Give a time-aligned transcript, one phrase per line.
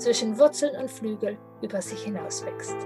[0.00, 2.76] zwischen Wurzeln und Flügel über sich hinaus wächst.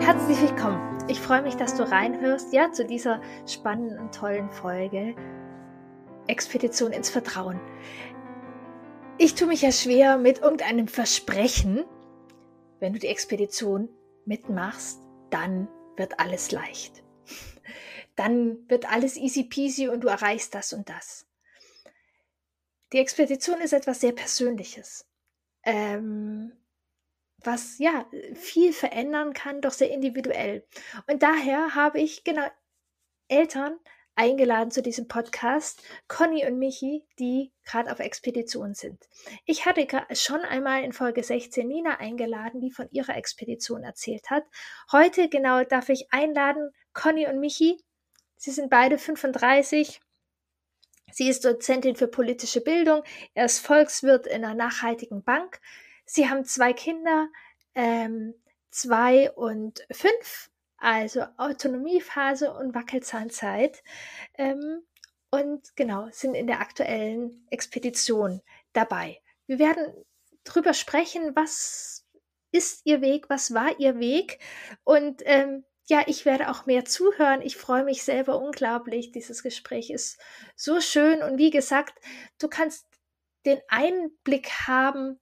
[0.00, 0.98] Herzlich willkommen.
[1.08, 5.16] Ich freue mich, dass du reinhörst, ja, zu dieser spannenden und tollen Folge
[6.28, 7.60] Expedition ins Vertrauen.
[9.18, 11.84] Ich tue mich ja schwer mit irgendeinem Versprechen.
[12.78, 13.88] Wenn du die Expedition
[14.26, 15.00] mitmachst,
[15.30, 17.02] dann wird alles leicht.
[18.14, 21.26] Dann wird alles easy peasy und du erreichst das und das.
[22.92, 25.06] Die Expedition ist etwas sehr Persönliches,
[25.64, 26.52] ähm,
[27.38, 30.66] was ja viel verändern kann, doch sehr individuell.
[31.06, 32.46] Und daher habe ich genau
[33.28, 33.78] Eltern
[34.16, 39.04] eingeladen zu diesem Podcast, Conny und Michi, die gerade auf Expedition sind.
[39.44, 44.44] Ich hatte schon einmal in Folge 16 Nina eingeladen, die von ihrer Expedition erzählt hat.
[44.90, 47.78] Heute genau darf ich einladen Conny und Michi.
[48.36, 50.00] Sie sind beide 35
[51.16, 53.02] Sie ist Dozentin für politische Bildung.
[53.32, 55.62] Er ist Volkswirt in einer nachhaltigen Bank.
[56.04, 57.30] Sie haben zwei Kinder,
[57.74, 58.34] ähm,
[58.68, 63.82] zwei und fünf, also Autonomiephase und Wackelzahnzeit.
[64.34, 64.82] Ähm,
[65.30, 68.42] und genau, sind in der aktuellen Expedition
[68.74, 69.18] dabei.
[69.46, 69.86] Wir werden
[70.44, 72.04] drüber sprechen, was
[72.52, 74.38] ist ihr Weg, was war ihr Weg
[74.84, 77.42] und ähm, ja, ich werde auch mehr zuhören.
[77.42, 79.12] Ich freue mich selber unglaublich.
[79.12, 80.18] Dieses Gespräch ist
[80.56, 81.22] so schön.
[81.22, 81.94] Und wie gesagt,
[82.38, 82.86] du kannst
[83.44, 85.20] den Einblick haben,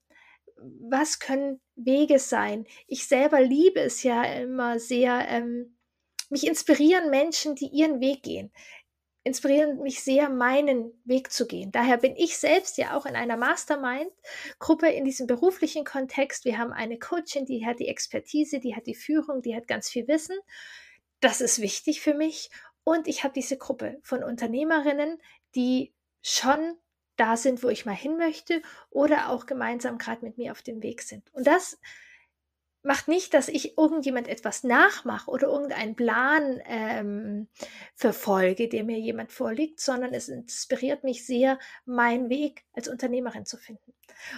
[0.89, 2.65] was können Wege sein.
[2.87, 5.27] Ich selber liebe es ja immer sehr.
[5.29, 5.77] Ähm,
[6.31, 8.51] mich inspirieren Menschen, die ihren Weg gehen
[9.25, 11.71] inspirieren mich sehr, meinen Weg zu gehen.
[11.71, 16.45] Daher bin ich selbst ja auch in einer Mastermind-Gruppe in diesem beruflichen Kontext.
[16.45, 19.89] Wir haben eine Coachin, die hat die Expertise, die hat die Führung, die hat ganz
[19.89, 20.37] viel Wissen.
[21.21, 22.51] Das ist wichtig für mich.
[22.83, 25.17] Und ich habe diese Gruppe von Unternehmerinnen,
[25.55, 26.77] die schon
[27.15, 28.61] da sind, wo ich mal hin möchte
[28.91, 31.33] oder auch gemeinsam gerade mit mir auf dem Weg sind.
[31.33, 31.79] Und das
[32.85, 37.47] macht nicht, dass ich irgendjemand etwas nachmache oder irgendeinen Plan ähm,
[37.95, 43.57] verfolge, der mir jemand vorliegt, sondern es inspiriert mich sehr, meinen Weg als Unternehmerin zu
[43.57, 43.93] finden.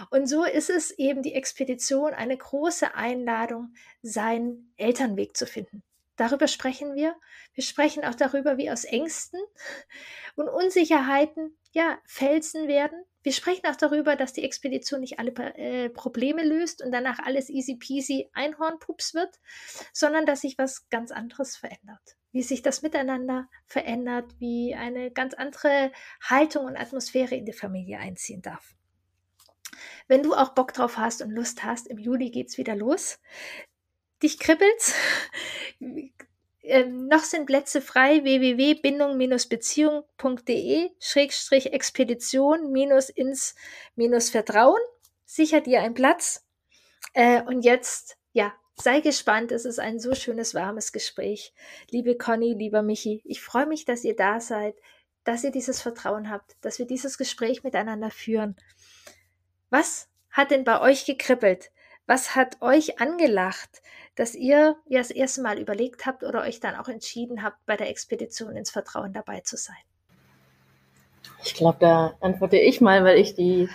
[0.10, 5.84] Und so ist es eben die Expedition eine große Einladung, seinen Elternweg zu finden.
[6.16, 7.16] Darüber sprechen wir.
[7.54, 9.40] Wir sprechen auch darüber, wie aus Ängsten
[10.36, 15.90] und Unsicherheiten ja Felsen werden, wir sprechen auch darüber, dass die Expedition nicht alle äh,
[15.90, 19.42] Probleme löst und danach alles easy peasy Einhornpups wird,
[19.92, 22.16] sondern dass sich was ganz anderes verändert.
[22.32, 28.00] Wie sich das Miteinander verändert, wie eine ganz andere Haltung und Atmosphäre in die Familie
[28.00, 28.76] einziehen darf.
[30.08, 33.20] Wenn du auch Bock drauf hast und Lust hast, im Juli geht's wieder los.
[34.24, 34.96] Dich kribbelt's?
[36.68, 43.56] Ähm, noch sind Plätze frei www.bindung-beziehung.de Schrägstrich Expedition minus ins
[43.96, 44.82] minus Vertrauen.
[45.26, 46.46] Sicher dir einen Platz.
[47.14, 49.54] Äh, und jetzt, ja, sei gespannt.
[49.54, 51.54] Es ist ein so schönes, warmes Gespräch.
[51.90, 54.76] Liebe Conny, lieber Michi, ich freue mich, dass ihr da seid,
[55.24, 58.58] dass ihr dieses Vertrauen habt, dass wir dieses Gespräch miteinander führen.
[59.70, 61.72] Was hat denn bei euch gekribbelt?
[62.08, 63.82] Was hat euch angelacht?
[64.18, 67.78] dass ihr ja das erste Mal überlegt habt oder euch dann auch entschieden habt, bei
[67.78, 69.78] der Expedition ins Vertrauen dabei zu sein?
[71.44, 73.70] Ich glaube, da antworte ich mal, weil ich die,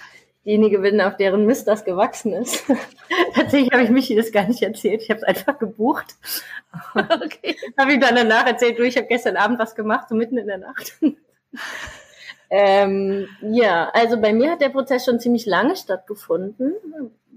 [0.45, 2.65] diejenige bin, auf deren Mist das gewachsen ist.
[3.35, 5.03] Tatsächlich habe ich Michi das gar nicht erzählt.
[5.03, 6.17] Ich habe es einfach gebucht.
[6.97, 7.55] Okay.
[7.79, 10.47] habe ich dann danach erzählt, du, ich habe gestern Abend was gemacht, so mitten in
[10.47, 10.95] der Nacht.
[12.51, 16.73] ähm, ja, also bei mir hat der Prozess schon ziemlich lange stattgefunden.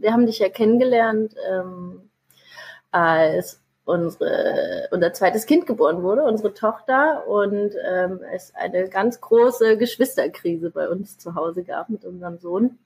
[0.06, 2.12] Wir haben dich ja kennengelernt ähm,
[2.92, 9.80] als unsere, unser zweites Kind geboren wurde, unsere Tochter, und ähm, es eine ganz große
[9.80, 12.78] Geschwisterkrise bei uns zu Hause gab mit unserem Sohn.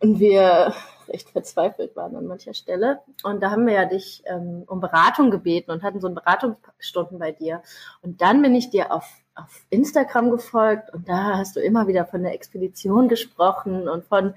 [0.00, 0.74] Und wir
[1.06, 2.98] recht verzweifelt waren an mancher Stelle.
[3.22, 7.20] Und da haben wir ja dich ähm, um Beratung gebeten und hatten so ein Beratungsstunden
[7.20, 7.62] bei dir.
[8.02, 9.04] Und dann bin ich dir auf
[9.34, 14.34] auf Instagram gefolgt und da hast du immer wieder von der Expedition gesprochen und von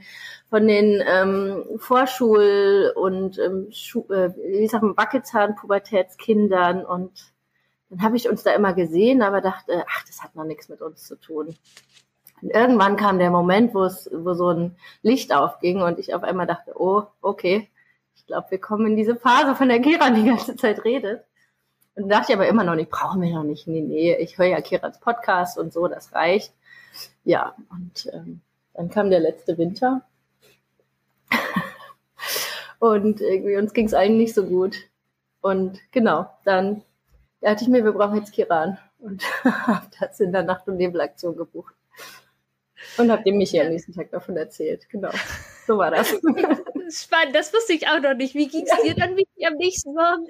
[0.50, 7.34] von den ähm, Vorschul- und ähm, Schu äh, wie sagt man, Wackelzahn-Pubertätskindern und
[7.90, 10.82] dann habe ich uns da immer gesehen, aber dachte, ach, das hat noch nichts mit
[10.82, 11.56] uns zu tun.
[12.42, 16.24] Und irgendwann kam der Moment, wo es, wo so ein Licht aufging und ich auf
[16.24, 17.70] einmal dachte, oh, okay,
[18.16, 21.24] ich glaube, wir kommen in diese Phase, von der Kiran die ganze Zeit redet.
[21.96, 23.68] Und dachte ich aber immer noch nicht, brauchen wir noch nicht.
[23.68, 26.54] Nee, nee, ich höre ja Kirans Podcast und so, das reicht.
[27.24, 28.42] Ja, und ähm,
[28.74, 30.02] dann kam der letzte Winter.
[32.80, 34.78] und irgendwie uns ging es allen nicht so gut.
[35.42, 36.84] Und genau, dann
[37.42, 38.80] dachte ich mir, wir brauchen jetzt Kiran.
[39.00, 41.76] Und habe das in der Nacht- und Nebelaktion gebucht.
[42.98, 44.90] Und habe dem Michi am nächsten Tag davon erzählt.
[44.90, 45.12] Genau.
[45.68, 46.10] So war das.
[46.90, 48.34] Spannend, das wusste ich auch noch nicht.
[48.36, 50.28] Wie ging es dir dann Michi, am nächsten Morgen?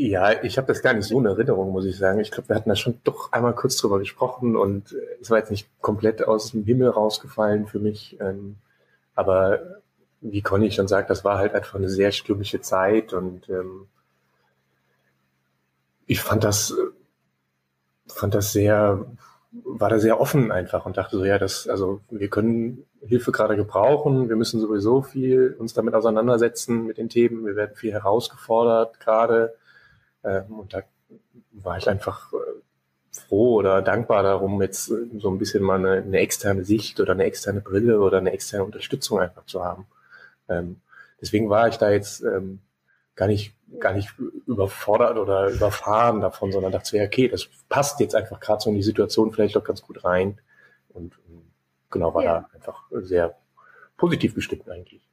[0.00, 2.20] Ja, ich habe das gar nicht so in Erinnerung, muss ich sagen.
[2.20, 5.38] Ich glaube, wir hatten da schon doch einmal kurz drüber gesprochen und äh, es war
[5.38, 8.16] jetzt nicht komplett aus dem Himmel rausgefallen für mich.
[8.20, 8.58] Ähm,
[9.16, 9.80] aber
[10.20, 13.88] wie Conny schon sagt, das war halt einfach eine sehr stürmische Zeit und ähm,
[16.06, 16.76] ich fand das,
[18.06, 19.04] fand das sehr,
[19.64, 23.56] war da sehr offen einfach und dachte so, ja, das, also wir können Hilfe gerade
[23.56, 29.00] gebrauchen, wir müssen sowieso viel uns damit auseinandersetzen mit den Themen, wir werden viel herausgefordert
[29.00, 29.54] gerade
[30.22, 30.82] und da
[31.52, 32.36] war ich einfach äh,
[33.12, 37.12] froh oder dankbar darum, jetzt äh, so ein bisschen mal eine, eine, externe Sicht oder
[37.12, 39.86] eine externe Brille oder eine externe Unterstützung einfach zu haben.
[40.48, 40.80] Ähm,
[41.20, 42.60] deswegen war ich da jetzt ähm,
[43.14, 44.14] gar nicht gar nicht
[44.46, 48.76] überfordert oder überfahren davon, sondern dachte, ja, okay, das passt jetzt einfach gerade so in
[48.76, 50.40] die Situation vielleicht doch ganz gut rein.
[50.88, 51.18] Und
[51.90, 52.40] genau war ja.
[52.40, 53.36] da einfach sehr
[53.96, 55.07] positiv gestimmt eigentlich.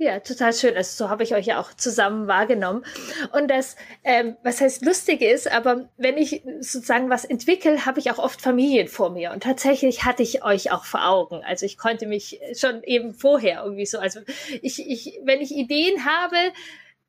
[0.00, 0.74] Ja, total schön.
[0.78, 2.86] Also so habe ich euch ja auch zusammen wahrgenommen.
[3.34, 8.10] Und das, ähm, was heißt lustig ist, aber wenn ich sozusagen was entwickle, habe ich
[8.10, 9.30] auch oft Familien vor mir.
[9.30, 11.44] Und tatsächlich hatte ich euch auch vor Augen.
[11.44, 14.20] Also ich konnte mich schon eben vorher irgendwie so, also
[14.62, 16.36] ich, ich, wenn ich Ideen habe,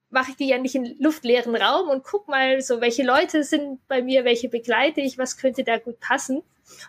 [0.09, 3.79] mache ich die ja nicht in luftleeren Raum und guck mal so, welche Leute sind
[3.87, 6.43] bei mir, welche begleite ich, was könnte da gut passen.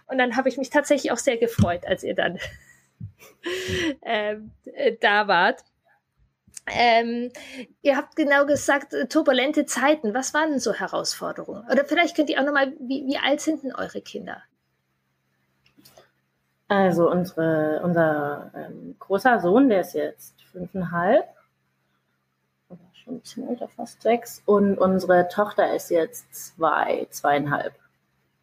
[0.09, 2.41] Und dann habe ich mich tatsächlich auch sehr gefreut, als ihr dann
[4.03, 5.63] ähm, äh, da wart.
[6.67, 7.33] Ähm,
[7.83, 10.15] ihr habt genau gesagt, äh, turbulente Zeiten.
[10.15, 11.65] Was waren denn so Herausforderungen?
[11.71, 14.43] Oder vielleicht könnt ihr auch nochmal, wie, wie alt sind denn eure Kinder?
[16.69, 21.29] Also unsere, unser ähm, großer Sohn, der ist jetzt fünfeinhalb,
[22.71, 24.43] oder schon ein bisschen älter, fast sechs.
[24.47, 27.75] Und unsere Tochter ist jetzt zwei, zweieinhalb.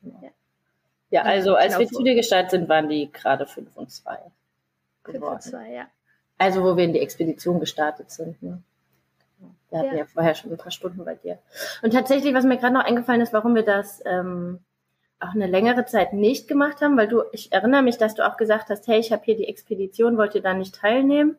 [0.02, 0.30] Ja,
[1.10, 4.20] ja also als genau wir zu dir gestartet sind, waren die gerade fünf und zwei.
[5.06, 5.88] Fünf und zwei, ja.
[6.40, 8.42] Also wo wir in die Expedition gestartet sind.
[8.42, 8.64] Ne?
[9.70, 10.00] Wir hatten ja.
[10.00, 10.06] ja.
[10.06, 11.38] vorher schon ein paar Stunden bei dir.
[11.84, 14.60] Und tatsächlich, was mir gerade noch eingefallen ist, warum wir das ähm,
[15.20, 18.38] auch eine längere Zeit nicht gemacht haben, weil du, ich erinnere mich, dass du auch
[18.38, 21.38] gesagt hast, hey, ich habe hier die Expedition, wollt ihr da nicht teilnehmen?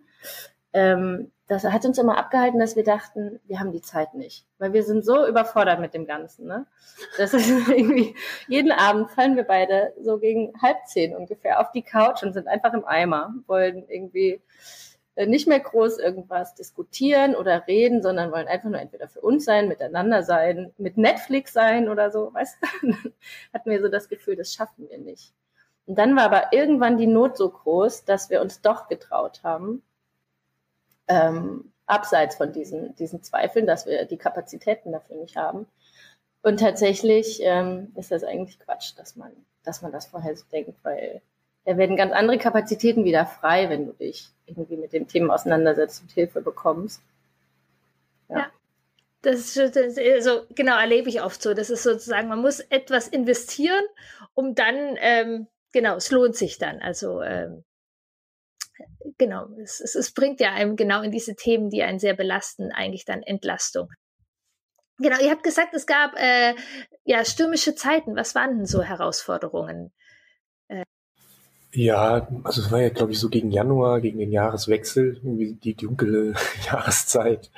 [0.73, 4.47] Ähm, das hat uns immer abgehalten, dass wir dachten, wir haben die Zeit nicht.
[4.59, 6.47] Weil wir sind so überfordert mit dem Ganzen.
[6.47, 6.67] Ne?
[7.17, 8.15] Das ist irgendwie,
[8.47, 12.47] jeden Abend fallen wir beide so gegen halb zehn ungefähr auf die Couch und sind
[12.47, 14.41] einfach im Eimer, wollen irgendwie
[15.27, 19.69] nicht mehr groß irgendwas diskutieren oder reden, sondern wollen einfach nur entweder für uns sein,
[19.69, 22.93] miteinander sein, mit Netflix sein oder so, weißt du?
[23.53, 25.33] Hatten wir so das Gefühl, das schaffen wir nicht.
[25.87, 29.83] Und dann war aber irgendwann die Not so groß, dass wir uns doch getraut haben,
[31.09, 35.67] ähm, abseits von diesen, diesen Zweifeln, dass wir die Kapazitäten dafür nicht haben.
[36.43, 39.33] Und tatsächlich ähm, ist das eigentlich Quatsch, dass man,
[39.65, 41.21] dass man das vorher so denkt, weil
[41.65, 46.03] da werden ganz andere Kapazitäten wieder frei, wenn du dich irgendwie mit dem Thema auseinandersetzt
[46.03, 47.03] und Hilfe bekommst.
[48.29, 48.39] Ja.
[48.39, 48.51] ja.
[49.23, 51.53] Das ist, also genau erlebe ich oft so.
[51.53, 53.85] Das ist sozusagen, man muss etwas investieren,
[54.33, 56.81] um dann, ähm, genau, es lohnt sich dann.
[56.81, 57.65] Also ähm,
[59.19, 62.73] genau, es, es, es bringt ja einem genau in diese Themen, die einen sehr belasten,
[62.73, 63.91] eigentlich dann Entlastung.
[64.99, 66.55] Genau, ihr habt gesagt, es gab äh,
[67.05, 68.17] ja stürmische Zeiten.
[68.17, 69.93] Was waren denn so Herausforderungen?
[71.73, 75.75] Ja, also es war ja, glaube ich, so gegen Januar, gegen den Jahreswechsel, irgendwie die
[75.75, 76.35] dunkle
[76.67, 77.51] Jahreszeit.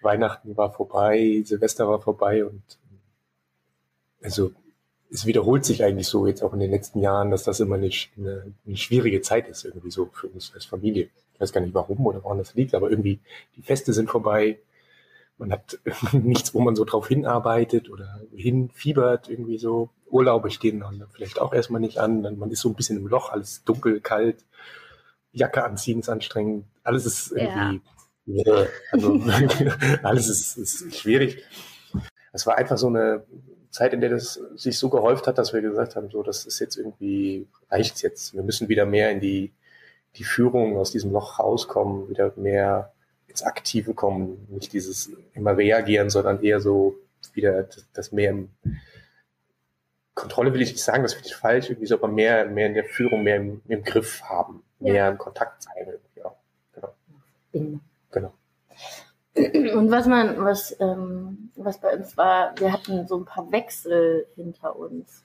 [0.00, 2.62] Weihnachten war vorbei, Silvester war vorbei und
[4.22, 4.52] also
[5.10, 7.90] es wiederholt sich eigentlich so jetzt auch in den letzten Jahren, dass das immer eine,
[8.16, 11.08] eine, eine schwierige Zeit ist, irgendwie so für uns als Familie.
[11.34, 13.20] Ich weiß gar nicht warum oder woran das liegt, aber irgendwie
[13.56, 14.58] die Feste sind vorbei,
[15.38, 15.78] man hat
[16.12, 19.90] nichts, wo man so drauf hinarbeitet oder hinfiebert, irgendwie so.
[20.10, 22.22] Urlaube stehen dann vielleicht auch erstmal nicht an.
[22.38, 24.44] Man ist so ein bisschen im Loch, alles dunkel, kalt.
[25.32, 26.64] Jacke anziehen ist anstrengend.
[26.82, 27.82] Alles ist irgendwie,
[28.24, 28.66] ja.
[28.90, 29.20] also,
[30.02, 31.44] alles ist, ist schwierig.
[32.32, 33.24] Es war einfach so eine
[33.70, 36.58] Zeit, in der das sich so gehäuft hat, dass wir gesagt haben, so, das ist
[36.58, 38.34] jetzt irgendwie, reicht's jetzt.
[38.34, 39.52] Wir müssen wieder mehr in die,
[40.16, 42.92] die Führung aus diesem Loch rauskommen, wieder mehr
[43.38, 46.96] ins Aktive kommen, nicht dieses immer reagieren, sondern eher so
[47.34, 48.50] wieder das, das mehr im
[50.14, 52.74] Kontrolle will ich nicht sagen, das finde ich falsch, irgendwie so, aber mehr, mehr in
[52.74, 54.92] der Führung, mehr im, im Griff haben, Ja.
[54.92, 55.74] mehr im Kontakt sein.
[55.86, 56.36] irgendwie auch.
[56.72, 56.88] Genau.
[57.52, 57.80] Bingo.
[58.10, 58.32] genau.
[59.78, 64.26] Und was man, was, ähm, was bei uns war, wir hatten so ein paar Wechsel
[64.34, 65.24] hinter uns.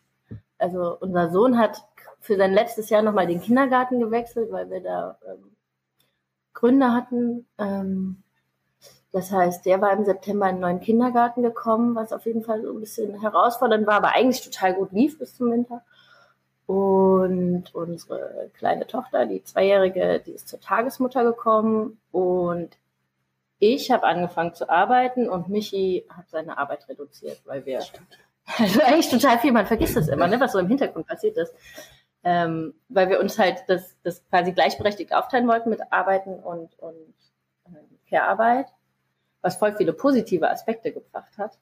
[0.60, 1.84] Also unser Sohn hat
[2.20, 5.53] für sein letztes Jahr nochmal den Kindergarten gewechselt, weil wir da ähm,
[6.54, 7.46] Gründe hatten.
[7.58, 8.24] Ähm,
[9.12, 12.62] das heißt, der war im September in einen neuen Kindergarten gekommen, was auf jeden Fall
[12.64, 15.84] so ein bisschen herausfordernd war, aber eigentlich total gut lief bis zum Winter.
[16.66, 22.78] Und unsere kleine Tochter, die Zweijährige, die ist zur Tagesmutter gekommen und
[23.60, 27.82] ich habe angefangen zu arbeiten und Michi hat seine Arbeit reduziert, weil wir
[28.58, 31.54] also eigentlich total viel, man vergisst das immer, ne, was so im Hintergrund passiert ist.
[32.24, 37.14] Ähm, weil wir uns halt das, das quasi gleichberechtigt aufteilen wollten mit Arbeiten und, und
[37.66, 38.68] ähm, Care-Arbeit,
[39.42, 41.58] was voll viele positive Aspekte gebracht hat.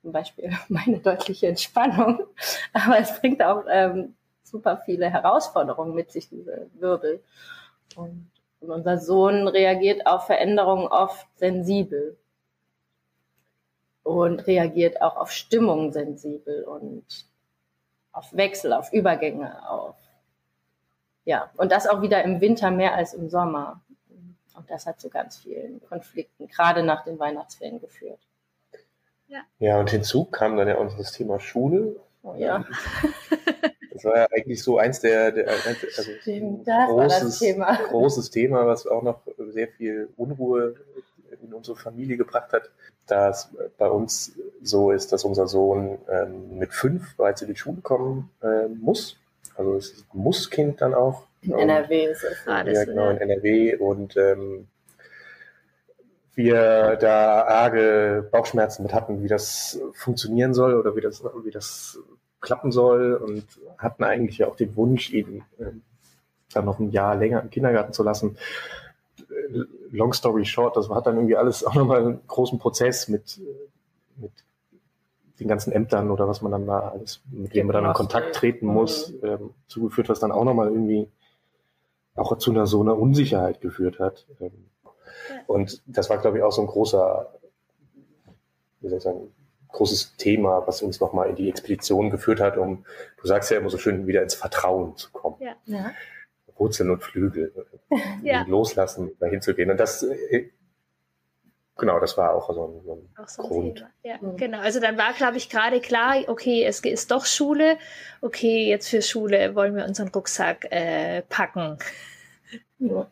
[0.00, 2.20] Zum Beispiel meine deutliche Entspannung.
[2.72, 7.22] Aber es bringt auch ähm, super viele Herausforderungen mit sich, diese Wirbel.
[7.96, 8.30] Und,
[8.60, 12.16] und unser Sohn reagiert auf Veränderungen oft sensibel
[14.02, 17.04] und reagiert auch auf Stimmung sensibel und
[18.12, 19.96] auf Wechsel, auf Übergänge, auf
[21.24, 23.82] ja, und das auch wieder im Winter mehr als im Sommer.
[24.56, 28.18] Und das hat zu ganz vielen Konflikten, gerade nach den Weihnachtsferien geführt.
[29.58, 31.96] Ja, und hinzu kam dann ja auch noch das Thema Schule.
[32.22, 32.64] Oh ja,
[33.92, 35.70] Das war ja eigentlich so eins der, der also
[36.20, 37.76] Stimmt, das war das Thema.
[37.88, 39.20] großes Thema, was auch noch
[39.52, 40.76] sehr viel Unruhe
[41.42, 42.70] in unsere Familie gebracht hat,
[43.06, 47.56] da es bei uns so ist, dass unser Sohn ähm, mit fünf bereits in die
[47.56, 49.16] Schule kommen äh, muss.
[49.56, 51.24] Also es ist ein Muss-Kind dann auch.
[51.42, 52.38] in NRW ist es.
[52.46, 54.66] Ah, das- ja, genau, in NRW und ähm,
[56.34, 61.98] wir da arge Bauchschmerzen mit hatten, wie das funktionieren soll oder wie das, wie das
[62.40, 63.44] klappen soll und
[63.76, 65.82] hatten eigentlich ja auch den Wunsch, ihn ähm,
[66.52, 68.36] dann noch ein Jahr länger im Kindergarten zu lassen.
[69.18, 69.58] Äh,
[69.90, 74.22] Long story short, das hat dann irgendwie alles auch nochmal einen großen Prozess mit, äh,
[74.22, 74.32] mit
[75.40, 78.34] den ganzen Ämtern oder was man dann da alles, mit dem man dann in Kontakt
[78.36, 81.08] treten muss, ähm, zugeführt, was dann auch nochmal irgendwie
[82.14, 84.26] auch zu einer so einer Unsicherheit geführt hat.
[84.40, 84.66] Ähm,
[85.46, 87.32] Und das war, glaube ich, auch so ein großer,
[88.80, 89.32] wie soll ich sagen,
[89.68, 92.84] großes Thema, was uns nochmal in die Expedition geführt hat, um,
[93.20, 95.36] du sagst ja immer so schön, wieder ins Vertrauen zu kommen.
[95.64, 95.92] Ja.
[96.56, 97.52] Wurzeln und Flügel,
[98.22, 98.44] Ja.
[98.46, 99.70] loslassen, dahin zu gehen.
[99.70, 100.50] Und das, äh,
[101.80, 103.76] genau, das war auch so ein, so ein Auch so ein Grund.
[103.78, 103.90] Thema.
[104.04, 104.36] Ja, Mhm.
[104.36, 104.58] genau.
[104.60, 107.76] Also dann war, glaube ich, gerade klar, okay, es ist doch Schule.
[108.20, 111.78] Okay, jetzt für Schule wollen wir unseren Rucksack äh, packen.
[112.78, 113.06] Ja.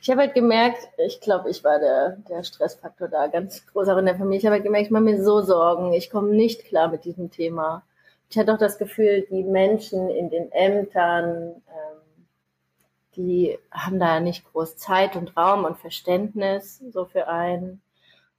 [0.00, 3.98] Ich habe halt gemerkt, ich glaube, ich war der, der Stressfaktor da ganz groß auch
[3.98, 4.38] in der Familie.
[4.38, 5.92] Ich habe halt gemerkt, ich mache mir so Sorgen.
[5.92, 7.82] Ich komme nicht klar mit diesem Thema.
[8.30, 12.26] Ich hatte auch das Gefühl, die Menschen in den Ämtern, ähm,
[13.16, 17.80] die haben da nicht groß Zeit und Raum und Verständnis so für einen.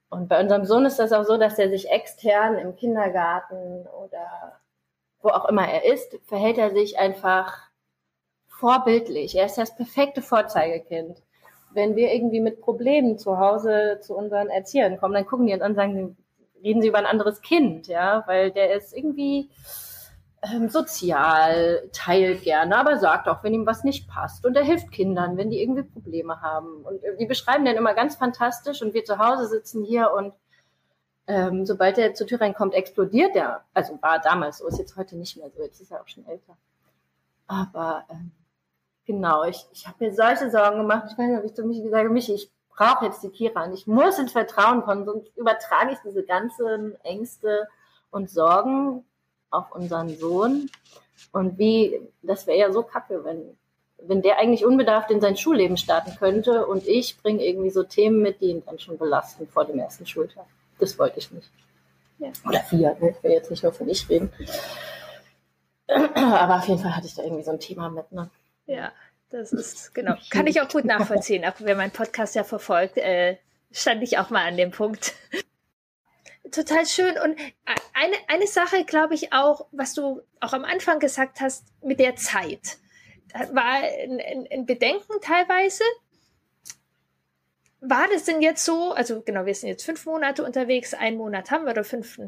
[0.10, 4.60] Und bei unserem Sohn ist das auch so, dass er sich extern im Kindergarten oder
[5.22, 7.68] wo auch immer er ist, verhält er sich einfach
[8.48, 9.36] vorbildlich.
[9.36, 11.22] Er ist das perfekte Vorzeigekind.
[11.74, 15.62] Wenn wir irgendwie mit Problemen zu Hause zu unseren Erziehern kommen, dann gucken die uns
[15.62, 16.18] an und sagen,
[16.64, 19.50] reden sie über ein anderes Kind, ja, weil der ist irgendwie
[20.44, 24.46] ähm, sozial, teilt gerne, aber sagt auch, wenn ihm was nicht passt.
[24.46, 26.84] Und er hilft Kindern, wenn die irgendwie Probleme haben.
[26.84, 30.34] Und äh, die beschreiben den immer ganz fantastisch und wir zu Hause sitzen hier und
[31.28, 33.66] ähm, sobald er zur Tür reinkommt, explodiert er.
[33.74, 36.26] Also war damals so, ist jetzt heute nicht mehr so, jetzt ist er auch schon
[36.26, 36.56] älter.
[37.48, 38.32] Aber ähm,
[39.06, 41.06] genau, ich, ich habe mir solche Sorgen gemacht.
[41.12, 43.74] Ich weiß nicht, ob ich zu Michi sage, Michi, ich brauche jetzt die Kira und
[43.74, 47.68] ich muss ins Vertrauen kommen, sonst übertrage ich diese ganzen Ängste
[48.12, 49.04] und Sorgen
[49.50, 50.70] auf unseren Sohn.
[51.32, 53.58] Und wie, das wäre ja so kacke, wenn,
[54.02, 58.22] wenn der eigentlich unbedarft in sein Schulleben starten könnte und ich bringe irgendwie so Themen
[58.22, 60.46] mit, die ihn dann schon belasten vor dem ersten Schultag.
[60.80, 61.50] Das wollte ich nicht.
[62.20, 62.32] Ja.
[62.48, 63.12] Oder vier, ne?
[63.12, 64.32] ich will jetzt nicht nur von ich reden.
[65.88, 68.12] Aber auf jeden Fall hatte ich da irgendwie so ein Thema mit.
[68.12, 68.30] Ne?
[68.66, 68.92] Ja,
[69.30, 70.16] das ist, genau.
[70.30, 71.46] Kann ich auch gut nachvollziehen.
[71.46, 73.38] Auch wer meinen Podcast ja verfolgt, äh,
[73.72, 75.14] stand ich auch mal an dem Punkt.
[76.52, 77.18] Total schön.
[77.18, 77.38] Und
[77.94, 82.16] eine, eine Sache, glaube ich, auch, was du auch am Anfang gesagt hast, mit der
[82.16, 82.78] Zeit.
[83.34, 85.84] Da war ein, ein, ein Bedenken teilweise.
[87.80, 91.52] War das denn jetzt so, also genau, wir sind jetzt fünf Monate unterwegs, einen Monat
[91.52, 92.20] haben wir oder fünf,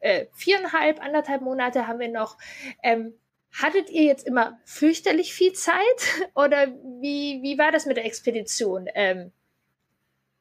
[0.00, 2.36] äh, viereinhalb, anderthalb Monate haben wir noch.
[2.82, 3.14] Ähm,
[3.52, 5.74] Hattet ihr jetzt immer fürchterlich viel Zeit
[6.34, 6.68] oder
[7.00, 8.88] wie, wie war das mit der Expedition?
[8.94, 9.32] Ähm,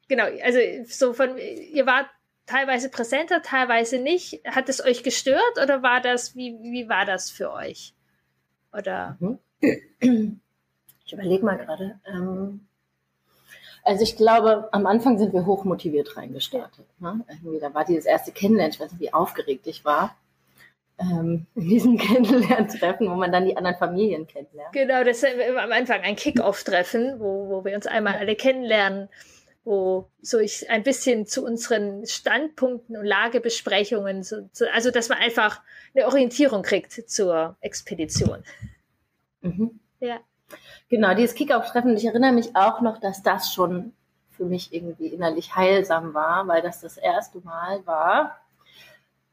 [0.08, 2.08] genau, also so von, ihr wart
[2.50, 4.42] teilweise präsenter, teilweise nicht.
[4.46, 7.94] Hat es euch gestört oder war das, wie, wie war das für euch?
[8.74, 9.18] Oder?
[9.20, 10.42] Mhm.
[11.06, 12.00] Ich überlege mal gerade.
[12.08, 12.68] Ähm,
[13.84, 16.86] also ich glaube, am Anfang sind wir hochmotiviert reingestartet.
[17.00, 17.24] Ne?
[17.30, 20.16] Irgendwie, da war dieses erste Kennenlernen, ich weiß nicht, wie aufgeregt ich war.
[21.00, 24.74] Ähm, in diesem Kennenlerntreffen, wo man dann die anderen Familien kennenlernt.
[24.74, 29.10] Genau, das ist am Anfang ein Kick-Off-Treffen, wo, wo wir uns einmal alle kennenlernen
[29.70, 35.20] wo so ich ein bisschen zu unseren Standpunkten und Lagebesprechungen, so, so, also dass man
[35.20, 35.62] einfach
[35.96, 38.44] eine Orientierung kriegt zur Expedition.
[39.42, 39.80] Mhm.
[40.00, 40.22] Ja.
[40.90, 43.94] Genau, dieses Kick-Off-Treffen, ich erinnere mich auch noch, dass das schon
[44.32, 48.40] für mich irgendwie innerlich heilsam war, weil das das erste Mal war,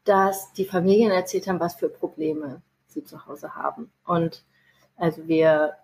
[0.03, 3.91] dass die Familien erzählt haben, was für Probleme sie zu Hause haben.
[4.05, 4.43] Und
[4.97, 5.77] also wir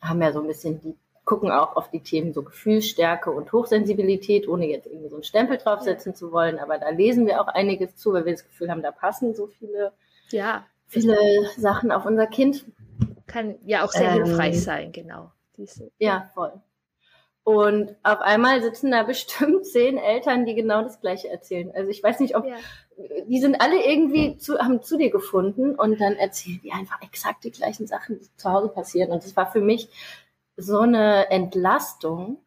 [0.00, 4.48] haben ja so ein bisschen die gucken auch auf die Themen so Gefühlsstärke und Hochsensibilität,
[4.48, 6.58] ohne jetzt irgendwie so einen Stempel draufsetzen zu wollen.
[6.58, 9.46] Aber da lesen wir auch einiges zu, weil wir das Gefühl haben, da passen so
[9.46, 9.92] viele,
[10.30, 10.66] ja.
[10.86, 11.16] viele
[11.56, 12.64] Sachen auf unser Kind.
[13.26, 15.30] Kann ja auch sehr ähm, hilfreich sein, genau.
[15.56, 16.52] Diese, ja, voll.
[17.44, 21.70] Und auf einmal sitzen da bestimmt zehn Eltern, die genau das Gleiche erzählen.
[21.74, 22.56] Also ich weiß nicht, ob ja.
[23.26, 27.44] die sind alle irgendwie zu, haben zu dir gefunden und dann erzählen die einfach exakt
[27.44, 29.12] die gleichen Sachen, die zu Hause passieren.
[29.12, 29.88] Und das war für mich
[30.62, 32.38] so eine Entlastung,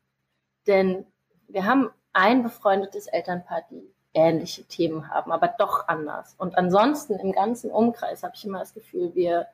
[0.68, 1.06] denn
[1.48, 6.36] wir haben ein befreundetes Elternpaar, die ähnliche Themen haben, aber doch anders.
[6.38, 9.48] Und ansonsten im ganzen Umkreis habe ich immer das Gefühl, wir,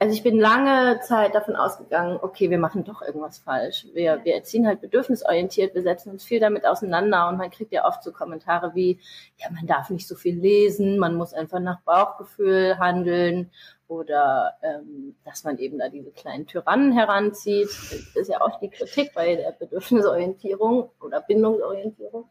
[0.00, 3.86] also ich bin lange Zeit davon ausgegangen, okay, wir machen doch irgendwas falsch.
[3.94, 7.84] Wir, wir erziehen halt bedürfnisorientiert, wir setzen uns viel damit auseinander und man kriegt ja
[7.84, 9.00] oft so Kommentare wie,
[9.38, 13.50] ja, man darf nicht so viel lesen, man muss einfach nach Bauchgefühl handeln
[13.88, 17.68] oder ähm, dass man eben da diese kleinen Tyrannen heranzieht.
[17.68, 22.28] Das ist ja auch die Kritik bei der Bedürfnisorientierung oder Bindungsorientierung.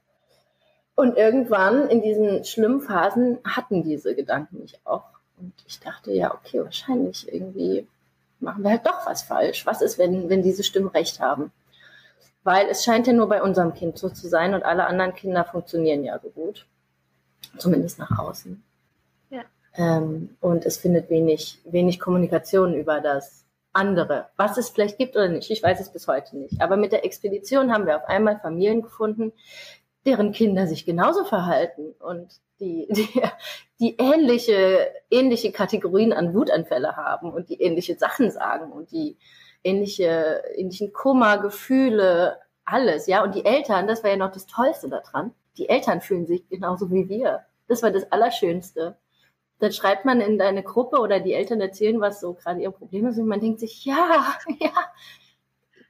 [0.95, 5.16] Und irgendwann in diesen schlimmen Phasen hatten diese Gedanken mich auch.
[5.38, 7.88] Und ich dachte, ja, okay, wahrscheinlich irgendwie
[8.39, 9.65] machen wir halt doch was falsch.
[9.65, 11.51] Was ist, wenn, wenn diese Stimmen recht haben?
[12.44, 15.44] Weil es scheint ja nur bei unserem Kind so zu sein und alle anderen Kinder
[15.44, 16.66] funktionieren ja so gut.
[17.57, 18.64] Zumindest nach außen.
[19.77, 24.27] Ähm, und es findet wenig, wenig Kommunikation über das andere.
[24.35, 26.59] Was es vielleicht gibt oder nicht, ich weiß es bis heute nicht.
[26.61, 29.31] Aber mit der Expedition haben wir auf einmal Familien gefunden,
[30.07, 32.27] deren Kinder sich genauso verhalten und
[32.59, 33.22] die, die,
[33.79, 39.17] die ähnliche, ähnliche Kategorien an Wutanfälle haben und die ähnliche Sachen sagen und die
[39.63, 43.24] ähnliche, ähnlichen Kummer, Gefühle, alles, ja.
[43.24, 45.33] Und die Eltern, das war ja noch das Tollste daran.
[45.57, 47.41] Die Eltern fühlen sich genauso wie wir.
[47.67, 48.98] Das war das Allerschönste
[49.59, 53.07] dann schreibt man in deine Gruppe oder die Eltern erzählen, was so gerade ihr Problem
[53.07, 54.72] ist und man denkt sich, ja, ja,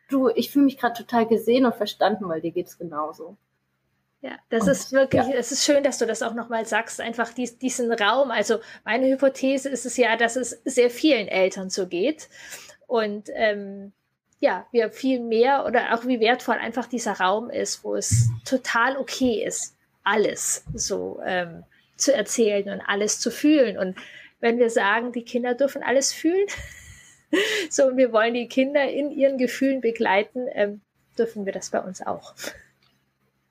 [0.10, 3.38] du, ich fühle mich gerade total gesehen und verstanden, weil dir geht's genauso.
[4.22, 5.36] Ja, das und, ist wirklich, ja.
[5.36, 8.32] es ist schön, dass du das auch nochmal sagst, einfach dies, diesen Raum.
[8.32, 12.28] Also meine Hypothese ist es ja, dass es sehr vielen Eltern so geht
[12.88, 13.94] und ähm,
[14.40, 18.98] ja, wir viel mehr oder auch wie wertvoll einfach dieser Raum ist, wo es total
[18.98, 21.64] okay ist, alles so ähm,
[21.96, 23.78] zu erzählen und alles zu fühlen.
[23.78, 23.98] Und
[24.40, 26.48] wenn wir sagen, die Kinder dürfen alles fühlen,
[27.70, 30.82] so und wir wollen die Kinder in ihren Gefühlen begleiten, ähm,
[31.18, 32.34] dürfen wir das bei uns auch.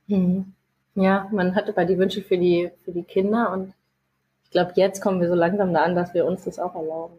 [0.06, 0.55] Mhm.
[0.96, 3.72] Ja, man hatte bei die Wünsche für die, für die Kinder und
[4.44, 7.14] ich glaube, jetzt kommen wir so langsam da an, dass wir uns das auch erlauben.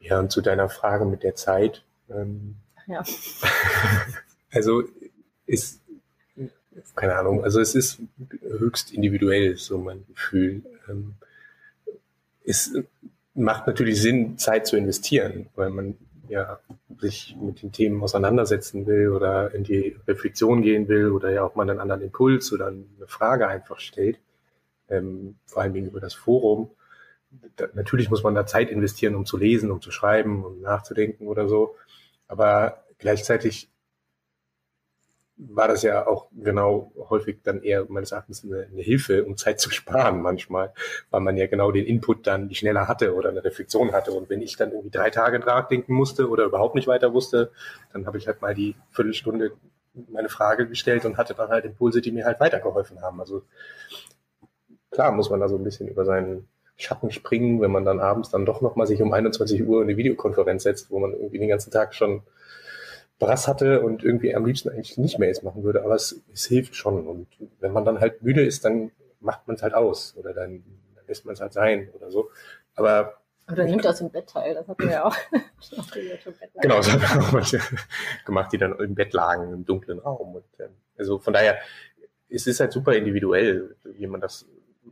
[0.00, 1.84] Ja, und zu deiner Frage mit der Zeit.
[2.08, 3.04] Ähm, ja.
[4.50, 4.84] also
[5.44, 5.82] ist
[6.94, 8.00] keine Ahnung, also es ist
[8.40, 10.62] höchst individuell, so mein Gefühl.
[10.88, 11.14] Ähm,
[12.44, 12.72] es
[13.34, 15.96] macht natürlich Sinn, Zeit zu investieren, weil man
[16.28, 16.60] ja
[16.98, 21.54] sich mit den Themen auseinandersetzen will oder in die Reflexion gehen will oder ja auch
[21.54, 24.18] mal einen anderen Impuls oder eine Frage einfach stellt,
[24.88, 26.70] ähm, vor allem über das Forum.
[27.56, 31.26] Da, natürlich muss man da Zeit investieren, um zu lesen, um zu schreiben, um nachzudenken
[31.26, 31.76] oder so.
[32.26, 33.68] Aber gleichzeitig
[35.38, 39.60] war das ja auch genau häufig dann eher meines Erachtens eine, eine, Hilfe, um Zeit
[39.60, 40.72] zu sparen manchmal,
[41.10, 44.10] weil man ja genau den Input dann schneller hatte oder eine Reflexion hatte.
[44.10, 47.52] Und wenn ich dann irgendwie drei Tage nachdenken musste oder überhaupt nicht weiter wusste,
[47.92, 49.52] dann habe ich halt mal die Viertelstunde
[50.10, 53.20] meine Frage gestellt und hatte dann halt Impulse, die mir halt weitergeholfen haben.
[53.20, 53.42] Also
[54.90, 58.30] klar muss man da so ein bisschen über seinen Schatten springen, wenn man dann abends
[58.30, 61.48] dann doch nochmal sich um 21 Uhr in eine Videokonferenz setzt, wo man irgendwie den
[61.48, 62.22] ganzen Tag schon
[63.18, 66.44] Brass hatte und irgendwie am liebsten eigentlich nicht mehr jetzt machen würde, aber es, es
[66.46, 67.06] hilft schon.
[67.06, 67.26] Und
[67.60, 70.62] wenn man dann halt müde ist, dann macht man es halt aus oder dann,
[70.94, 72.30] dann lässt man es halt sein oder so.
[72.74, 73.14] Aber
[73.50, 75.16] oder nimmt aus dem Bett teil, das hatten wir ja auch.
[76.60, 77.60] genau, das haben wir auch manche
[78.26, 80.34] gemacht, die dann im Bett lagen, im dunklen Raum.
[80.36, 81.56] Und, ähm, also von daher,
[82.28, 84.46] es ist halt super individuell, wie man das,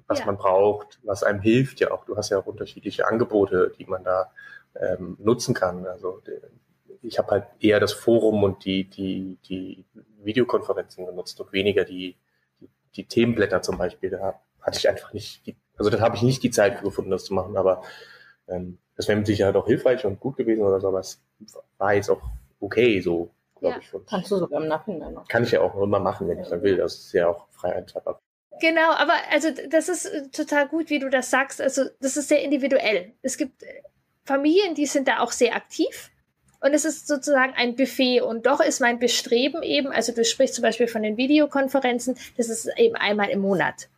[0.06, 0.26] was Ja.
[0.26, 2.06] man braucht, was einem hilft ja auch.
[2.06, 4.30] Du hast ja auch unterschiedliche Angebote, die man da
[4.74, 5.86] ähm, nutzen kann.
[5.86, 6.22] Also
[7.06, 9.84] ich habe halt eher das Forum und die, die, die
[10.22, 12.16] Videokonferenzen genutzt und weniger die,
[12.60, 14.10] die, die Themenblätter zum Beispiel.
[14.10, 17.10] Da hatte ich einfach nicht, die, also da habe ich nicht die Zeit für gefunden,
[17.10, 17.82] das zu machen, aber
[18.48, 21.22] ähm, das wäre mit Sicherheit auch hilfreich und gut gewesen oder so, aber es
[21.78, 22.22] war jetzt auch
[22.60, 23.80] okay, so, glaube Ja.
[23.82, 23.94] ich.
[23.94, 25.28] Und Kannst du sogar im Nachhinein noch.
[25.28, 26.76] kann ich ja auch immer machen, wenn ich dann will.
[26.76, 28.18] Das ist ja auch frei einteilbar.
[28.60, 31.60] Genau, aber also das ist äh, total gut, wie du das sagst.
[31.60, 33.12] Also das ist sehr individuell.
[33.20, 33.82] Es gibt äh,
[34.24, 36.10] Familien, die sind da auch sehr aktiv.
[36.66, 38.22] Und es ist sozusagen ein Buffet.
[38.22, 42.48] Und doch ist mein Bestreben eben, also du sprichst zum Beispiel von den Videokonferenzen, das
[42.48, 43.88] ist eben einmal im Monat.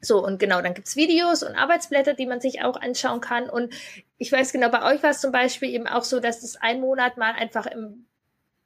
[0.00, 3.48] So, und genau, dann gibt's Videos und Arbeitsblätter, die man sich auch anschauen kann.
[3.48, 3.72] Und
[4.18, 6.80] ich weiß genau, bei euch war es zum Beispiel eben auch so, dass es ein
[6.80, 8.06] Monat mal einfach im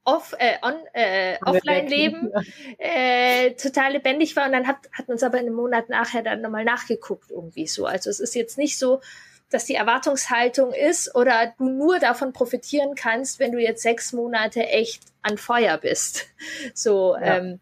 [0.05, 2.33] Off, äh, on, äh, Offline-Leben
[2.79, 6.23] äh, total lebendig war und dann hat, hat man es aber in einem Monat nachher
[6.23, 7.85] dann nochmal nachgeguckt irgendwie so.
[7.85, 9.01] Also es ist jetzt nicht so,
[9.57, 14.67] dass die Erwartungshaltung ist oder du nur davon profitieren kannst, wenn du jetzt sechs Monate
[14.67, 16.27] echt an Feuer bist.
[16.75, 17.39] So, Ja.
[17.39, 17.61] ähm,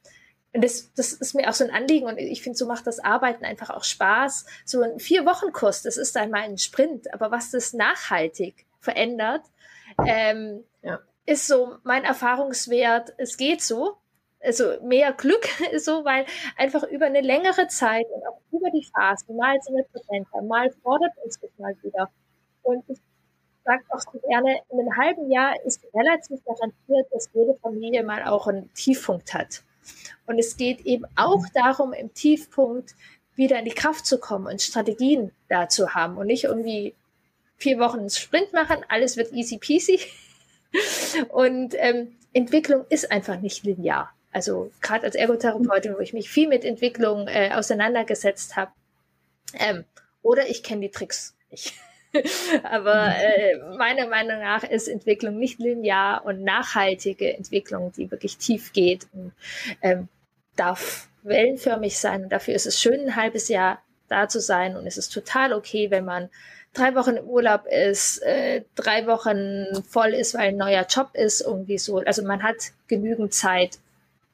[0.53, 2.99] und das, das ist mir auch so ein Anliegen und ich finde, so macht das
[2.99, 4.45] Arbeiten einfach auch Spaß.
[4.65, 9.43] So ein Vier-Wochen-Kurs, das ist einmal ein Sprint, aber was das nachhaltig verändert,
[10.05, 10.99] ähm, Ja.
[11.27, 13.99] ist so mein Erfahrungswert, es geht so.
[14.45, 15.47] Also mehr Glück
[15.79, 16.27] so, weil
[16.57, 20.71] einfach über eine längere Zeit und auch über die Phasen, mal sind wir präsenter, mal
[20.83, 22.11] fordert uns das mal wieder.
[22.63, 22.99] Und ich
[23.65, 28.25] sage auch so gerne, in einem halben Jahr ist relativ garantiert, dass jede Familie mal
[28.25, 29.63] auch einen Tiefpunkt hat.
[30.27, 32.95] Und es geht eben auch darum, im Tiefpunkt
[33.37, 36.95] wieder in die Kraft zu kommen und Strategien da zu haben und nicht irgendwie
[37.57, 40.01] vier Wochen einen Sprint machen, alles wird easy peasy.
[41.29, 44.13] Und ähm, Entwicklung ist einfach nicht linear.
[44.35, 48.73] Also gerade als Ergotherapeutin, wo ich mich viel mit Entwicklung äh, auseinandergesetzt habe,
[49.61, 49.85] ähm,
[50.23, 51.75] oder ich kenne die Tricks nicht.
[52.65, 58.73] Aber äh, meiner Meinung nach ist Entwicklung nicht linear und nachhaltige Entwicklung, die wirklich tief
[58.73, 59.33] geht und
[59.83, 60.09] ähm,
[60.57, 62.25] darf wellenförmig sein.
[62.25, 64.77] Und dafür ist es schön, ein halbes Jahr da zu sein.
[64.77, 66.29] Und es ist total okay, wenn man
[66.73, 71.41] drei Wochen im Urlaub ist, äh, drei Wochen voll ist, weil ein neuer Job ist,
[71.41, 71.99] irgendwie so.
[71.99, 72.57] Also man hat
[72.89, 73.79] genügend Zeit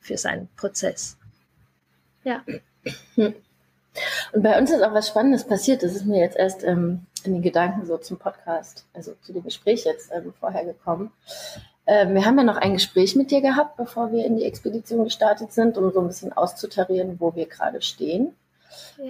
[0.01, 1.17] für seinen Prozess.
[2.25, 2.43] Ja.
[3.17, 5.83] Und bei uns ist auch was Spannendes passiert.
[5.83, 9.43] Das ist mir jetzt erst ähm, in den Gedanken so zum Podcast, also zu dem
[9.43, 11.11] Gespräch jetzt ähm, vorher gekommen.
[11.87, 15.05] Ähm, wir haben ja noch ein Gespräch mit dir gehabt, bevor wir in die Expedition
[15.05, 18.35] gestartet sind, um so ein bisschen auszutarieren, wo wir gerade stehen.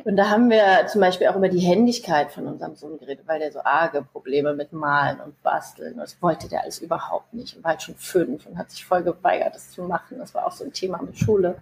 [0.04, 3.40] Und da haben wir zum Beispiel auch über die Händigkeit von unserem Sohn geredet, weil
[3.40, 7.64] der so arge Probleme mit Malen und Basteln, das wollte der alles überhaupt nicht und
[7.64, 10.18] war halt schon fünf und hat sich voll geweigert, das zu machen.
[10.18, 11.56] Das war auch so ein Thema mit Schule.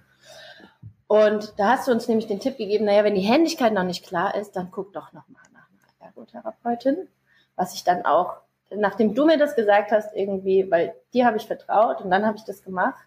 [1.08, 4.06] Und da hast du uns nämlich den Tipp gegeben, naja, wenn die Händigkeit noch nicht
[4.06, 7.08] klar ist, dann guck doch nochmal nach einer Ergotherapeutin.
[7.56, 8.36] Was ich dann auch,
[8.70, 12.36] nachdem du mir das gesagt hast, irgendwie, weil dir habe ich vertraut und dann habe
[12.36, 13.02] ich das gemacht.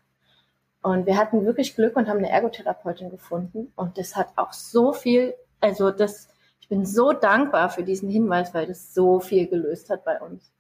[0.82, 3.72] Und wir hatten wirklich Glück und haben eine Ergotherapeutin gefunden.
[3.76, 8.54] Und das hat auch so viel, also das, ich bin so dankbar für diesen Hinweis,
[8.54, 10.52] weil das so viel gelöst hat bei uns.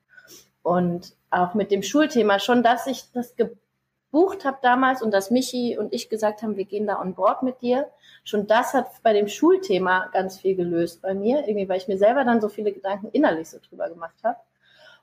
[0.61, 5.77] Und auch mit dem Schulthema schon, dass ich das gebucht habe damals und dass Michi
[5.79, 7.89] und ich gesagt haben, wir gehen da on board mit dir.
[8.23, 11.97] Schon das hat bei dem Schulthema ganz viel gelöst bei mir, irgendwie, weil ich mir
[11.97, 14.37] selber dann so viele Gedanken innerlich so drüber gemacht habe.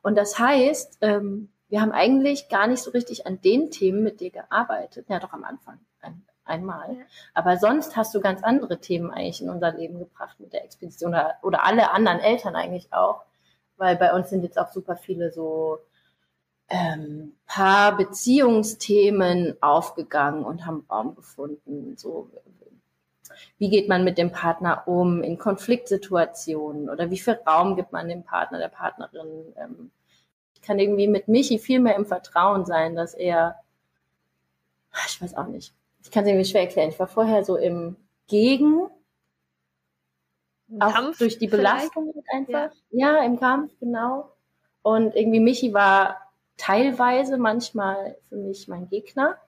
[0.02, 4.20] Und das heißt, ähm, wir haben eigentlich gar nicht so richtig an den Themen mit
[4.20, 5.06] dir gearbeitet.
[5.08, 6.94] Ja, doch am Anfang ein, einmal.
[6.94, 7.02] Ja.
[7.34, 11.10] Aber sonst hast du ganz andere Themen eigentlich in unser Leben gebracht mit der Expedition
[11.10, 13.24] oder, oder alle anderen Eltern eigentlich auch.
[13.76, 15.78] Weil bei uns sind jetzt auch super viele so
[16.68, 21.96] ähm, Paar-Beziehungsthemen aufgegangen und haben Raum gefunden.
[21.96, 22.30] So,
[23.58, 28.08] wie geht man mit dem Partner um in Konfliktsituationen oder wie viel Raum gibt man
[28.08, 29.54] dem Partner, der Partnerin?
[29.56, 29.90] Ähm,
[30.60, 33.56] ich kann irgendwie mit Michi viel mehr im Vertrauen sein, dass er,
[35.06, 36.90] ich weiß auch nicht, ich kann es irgendwie schwer erklären.
[36.90, 38.88] Ich war vorher so im Gegen,
[40.80, 41.46] auch Kampf durch die?
[41.46, 42.70] Belastung einfach.
[42.90, 43.22] Ja.
[43.22, 44.32] im Kampf, genau.
[44.82, 46.16] Und irgendwie Michi war
[46.56, 49.38] teilweise manchmal für mich mein Gegner.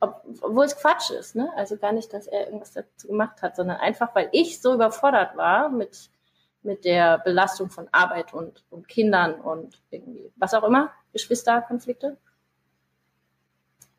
[0.00, 1.50] Ob, obwohl es Quatsch ist, ne?
[1.56, 5.36] Also gar nicht, dass er irgendwas dazu gemacht hat, sondern einfach, weil ich so überfordert
[5.36, 6.10] war mit,
[6.62, 12.16] mit der Belastung von Arbeit und, und Kindern und irgendwie, was auch immer, Geschwisterkonflikte.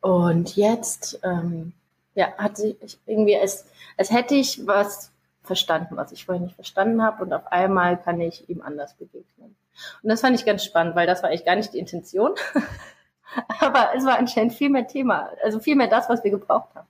[0.00, 1.72] Und jetzt, ähm,
[2.14, 7.02] ja, hat sich irgendwie, als, als hätte ich was verstanden, was ich vorher nicht verstanden
[7.02, 9.56] habe und auf einmal kann ich ihm anders begegnen.
[10.02, 12.34] Und das fand ich ganz spannend, weil das war eigentlich gar nicht die Intention.
[13.60, 16.88] Aber es war anscheinend viel mehr Thema, also viel mehr das, was wir gebraucht haben.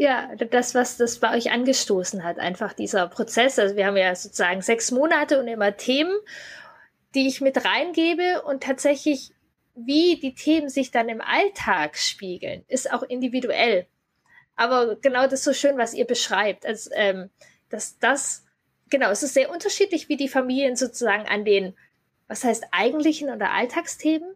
[0.00, 3.58] Ja, das, was das bei euch angestoßen hat, einfach dieser Prozess.
[3.58, 6.18] Also wir haben ja sozusagen sechs Monate und immer Themen,
[7.14, 9.32] die ich mit reingebe und tatsächlich,
[9.74, 13.84] wie die Themen sich dann im Alltag spiegeln, ist auch individuell.
[14.56, 17.28] Aber genau das ist so schön, was ihr beschreibt, als ähm,
[17.68, 18.46] dass das
[18.88, 21.76] genau, es ist sehr unterschiedlich, wie die Familien sozusagen an den,
[22.26, 24.34] was heißt eigentlichen oder Alltagsthemen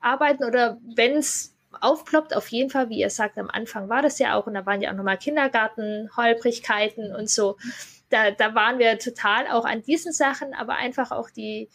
[0.00, 4.18] arbeiten oder wenn es aufploppt, auf jeden Fall, wie ihr sagt, am Anfang war das
[4.18, 7.56] ja auch und da waren ja auch nochmal Kindergarten, Holprigkeiten und so.
[8.10, 11.68] Da, da waren wir total auch an diesen Sachen, aber einfach auch die,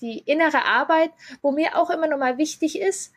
[0.00, 1.10] die innere Arbeit,
[1.42, 3.12] wo mir auch immer nochmal wichtig ist,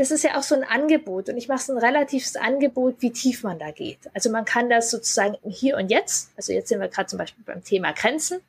[0.00, 3.10] das ist ja auch so ein Angebot und ich mache so ein relatives Angebot, wie
[3.10, 3.98] tief man da geht.
[4.14, 7.44] Also man kann das sozusagen Hier und Jetzt, also jetzt sind wir gerade zum Beispiel
[7.44, 8.40] beim Thema Grenzen.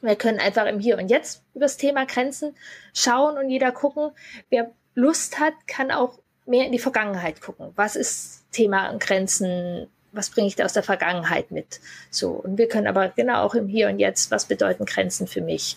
[0.00, 2.54] Wir können einfach im Hier und Jetzt über das Thema Grenzen
[2.94, 4.12] schauen und jeder gucken.
[4.48, 6.19] Wer Lust hat, kann auch
[6.50, 7.72] mehr in die Vergangenheit gucken.
[7.76, 9.88] Was ist Thema an Grenzen?
[10.12, 11.80] Was bringe ich da aus der Vergangenheit mit?
[12.10, 12.32] So.
[12.32, 15.76] Und wir können aber genau auch im Hier und Jetzt, was bedeuten Grenzen für mich?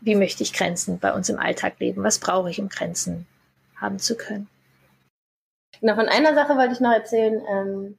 [0.00, 2.02] Wie möchte ich Grenzen bei uns im Alltag leben?
[2.02, 3.26] Was brauche ich, um Grenzen
[3.76, 4.48] haben zu können?
[5.80, 7.42] Genau, von einer Sache wollte ich noch erzählen.
[7.48, 7.98] Ähm,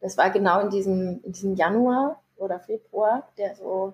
[0.00, 3.92] das war genau in diesem, in diesem Januar oder Februar, der so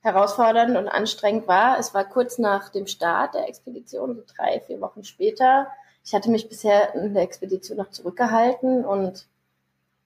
[0.00, 1.78] herausfordernd und anstrengend war.
[1.78, 5.66] Es war kurz nach dem Start der Expedition, so drei, vier Wochen später
[6.08, 9.26] ich hatte mich bisher in der Expedition noch zurückgehalten und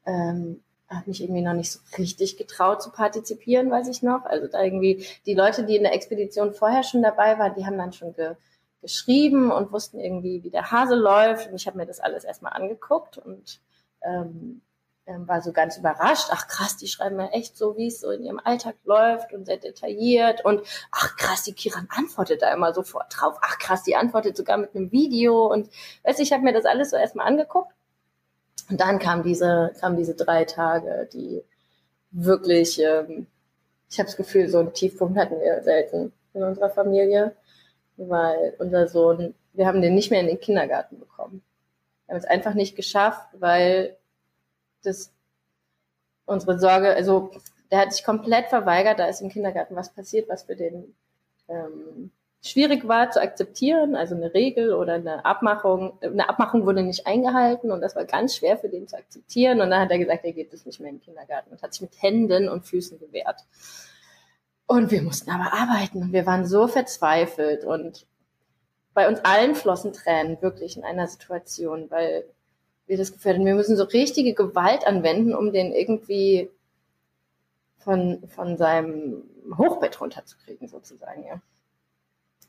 [0.05, 4.25] ähm, habe mich irgendwie noch nicht so richtig getraut zu partizipieren, weiß ich noch.
[4.25, 7.79] Also da irgendwie die Leute, die in der Expedition vorher schon dabei waren, die haben
[7.79, 8.35] dann schon ge
[8.81, 11.49] geschrieben und wussten irgendwie, wie der Hase läuft.
[11.49, 13.61] Und ich habe mir das alles erstmal angeguckt und
[14.03, 14.61] ähm,
[15.07, 16.29] war so ganz überrascht.
[16.31, 19.47] Ach krass, die schreiben ja echt so, wie es so in ihrem Alltag läuft und
[19.47, 20.45] sehr detailliert.
[20.45, 23.37] Und ach krass, die Kiran antwortet da immer sofort drauf.
[23.43, 25.47] Ach krass, die antwortet sogar mit einem Video.
[25.47, 25.69] Und
[26.05, 27.73] weißt du, ich habe mir das alles so erstmal angeguckt.
[28.71, 31.43] Und dann kam diese, kam diese drei Tage, die
[32.13, 33.27] wirklich, ähm,
[33.91, 37.35] ich habe das Gefühl, so einen Tiefpunkt hatten wir selten in unserer Familie,
[37.97, 41.43] weil unser Sohn, wir haben den nicht mehr in den Kindergarten bekommen.
[42.07, 43.97] Wir haben es einfach nicht geschafft, weil
[44.83, 45.13] das
[46.27, 47.31] unsere Sorge, also
[47.71, 50.95] der hat sich komplett verweigert, da ist im Kindergarten was passiert, was für den
[51.49, 52.11] ähm,
[52.43, 55.99] schwierig war zu akzeptieren, also eine Regel oder eine Abmachung.
[56.03, 59.61] Eine Abmachung wurde nicht eingehalten und das war ganz schwer für den zu akzeptieren.
[59.61, 61.73] Und dann hat er gesagt, er geht es nicht mehr in den Kindergarten und hat
[61.73, 63.41] sich mit Händen und Füßen gewehrt.
[64.67, 68.07] Und wir mussten aber arbeiten und wir waren so verzweifelt und
[68.95, 72.25] bei uns allen flossen Tränen wirklich in einer Situation, weil
[72.87, 76.51] wir das hatten, wir müssen so richtige Gewalt anwenden, um den irgendwie
[77.79, 79.25] von, von seinem
[79.57, 81.41] Hochbett runterzukriegen, sozusagen, ja.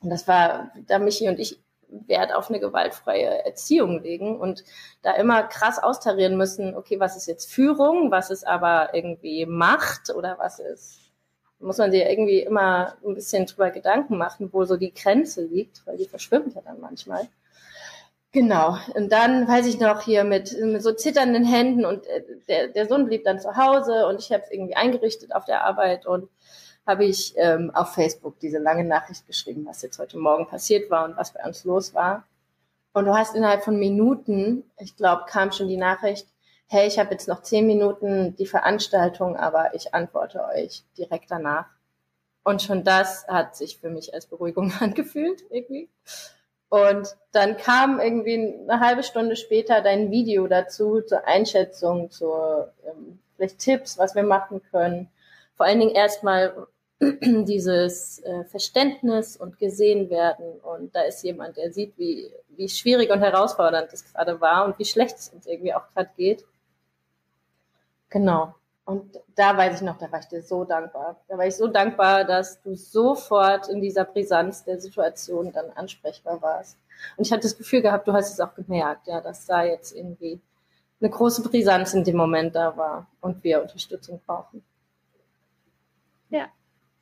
[0.01, 1.59] Und das war, da Michi und ich
[2.07, 4.63] Wert auf eine gewaltfreie Erziehung legen und
[5.01, 10.09] da immer krass austarieren müssen, okay, was ist jetzt Führung, was ist aber irgendwie Macht
[10.09, 10.99] oder was ist,
[11.59, 15.85] muss man sich irgendwie immer ein bisschen drüber Gedanken machen, wo so die Grenze liegt,
[15.85, 17.27] weil die verschwimmt ja dann manchmal.
[18.33, 18.79] Genau.
[18.95, 22.87] Und dann weiß ich noch hier mit, mit so zitternden Händen und äh, der, der
[22.87, 26.29] Sohn blieb dann zu Hause und ich habe es irgendwie eingerichtet auf der Arbeit und
[26.87, 31.05] habe ich ähm, auf Facebook diese lange Nachricht geschrieben, was jetzt heute Morgen passiert war
[31.05, 32.25] und was bei uns los war.
[32.93, 36.27] Und du hast innerhalb von Minuten, ich glaube, kam schon die Nachricht,
[36.67, 41.67] hey, ich habe jetzt noch zehn Minuten die Veranstaltung, aber ich antworte euch direkt danach.
[42.43, 45.87] Und schon das hat sich für mich als Beruhigung angefühlt, irgendwie.
[46.73, 48.33] Und dann kam irgendwie
[48.67, 52.33] eine halbe Stunde später dein Video dazu zur Einschätzung, zu
[52.83, 55.07] ähm, vielleicht Tipps, was wir machen können.
[55.53, 56.65] Vor allen Dingen erstmal
[56.99, 60.45] dieses äh, Verständnis und gesehen werden.
[60.61, 64.79] Und da ist jemand, der sieht, wie, wie schwierig und herausfordernd das gerade war und
[64.79, 66.43] wie schlecht es uns irgendwie auch gerade geht.
[68.09, 68.55] Genau.
[68.85, 71.21] Und da weiß ich noch, da war ich dir so dankbar.
[71.29, 76.41] Da war ich so dankbar, dass du sofort in dieser Brisanz der Situation dann ansprechbar
[76.41, 76.77] warst.
[77.15, 79.95] Und ich hatte das Gefühl gehabt, du hast es auch gemerkt, ja, dass da jetzt
[79.95, 80.41] irgendwie
[80.99, 84.63] eine große Brisanz in dem Moment da war und wir Unterstützung brauchen.
[86.29, 86.47] Ja,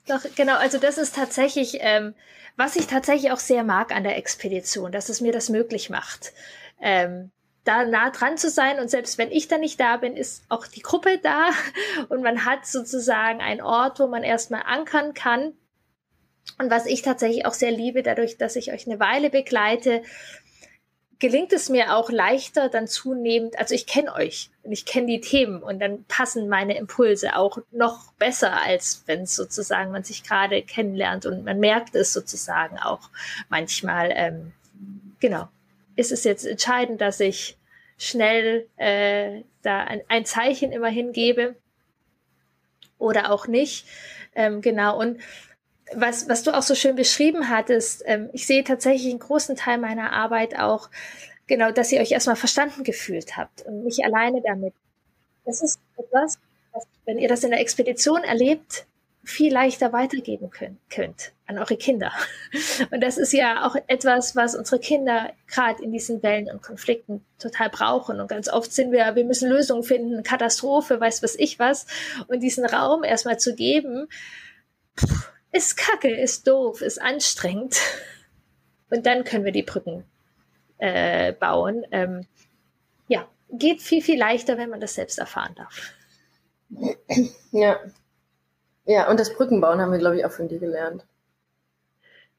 [0.08, 0.58] doch, genau.
[0.58, 2.14] Also das ist tatsächlich, ähm,
[2.58, 6.34] was ich tatsächlich auch sehr mag an der Expedition, dass es mir das möglich macht.
[6.80, 7.32] Ähm,
[7.64, 8.80] da nah dran zu sein.
[8.80, 11.50] Und selbst wenn ich da nicht da bin, ist auch die Gruppe da.
[12.10, 15.54] Und man hat sozusagen einen Ort, wo man erstmal ankern kann.
[16.58, 20.02] Und was ich tatsächlich auch sehr liebe, dadurch, dass ich euch eine Weile begleite,
[21.22, 25.22] gelingt es mir auch leichter dann zunehmend, also ich kenne euch und ich kenne die
[25.22, 30.24] Themen und dann passen meine Impulse auch noch besser, als wenn es sozusagen man sich
[30.24, 33.12] gerade kennenlernt und man merkt es sozusagen auch
[33.50, 34.52] manchmal, ähm,
[35.20, 35.48] genau,
[35.96, 37.58] ist es jetzt entscheidend, dass ich
[37.98, 41.56] schnell äh, da ein, ein Zeichen immer hingebe
[42.98, 43.86] oder auch nicht.
[44.36, 45.00] Ähm, genau.
[45.00, 45.20] Und
[45.94, 49.78] was, was du auch so schön beschrieben hattest, ähm, ich sehe tatsächlich einen großen Teil
[49.78, 50.90] meiner Arbeit auch,
[51.48, 54.74] genau, dass ihr euch erstmal verstanden gefühlt habt und nicht alleine damit.
[55.46, 56.40] Das ist etwas,
[56.72, 58.86] was, wenn ihr das in der Expedition erlebt,
[59.24, 62.12] viel leichter weitergeben könnt, könnt an eure Kinder.
[62.92, 67.24] Und das ist ja auch etwas, was unsere Kinder gerade in diesen Wellen und Konflikten
[67.38, 68.20] total brauchen.
[68.20, 71.86] Und ganz oft sind wir, wir müssen Lösungen finden, Katastrophe, weiß was ich was.
[72.28, 74.08] Und diesen Raum erstmal zu geben,
[75.52, 77.78] ist kacke, ist doof, ist anstrengend.
[78.90, 80.04] Und dann können wir die Brücken
[80.78, 81.86] äh, bauen.
[81.92, 82.26] Ähm,
[83.08, 85.94] ja, geht viel, viel leichter, wenn man das selbst erfahren darf.
[87.52, 87.80] Ja,
[88.86, 91.06] ja, und das Brückenbauen haben wir, glaube ich, auch von dir gelernt.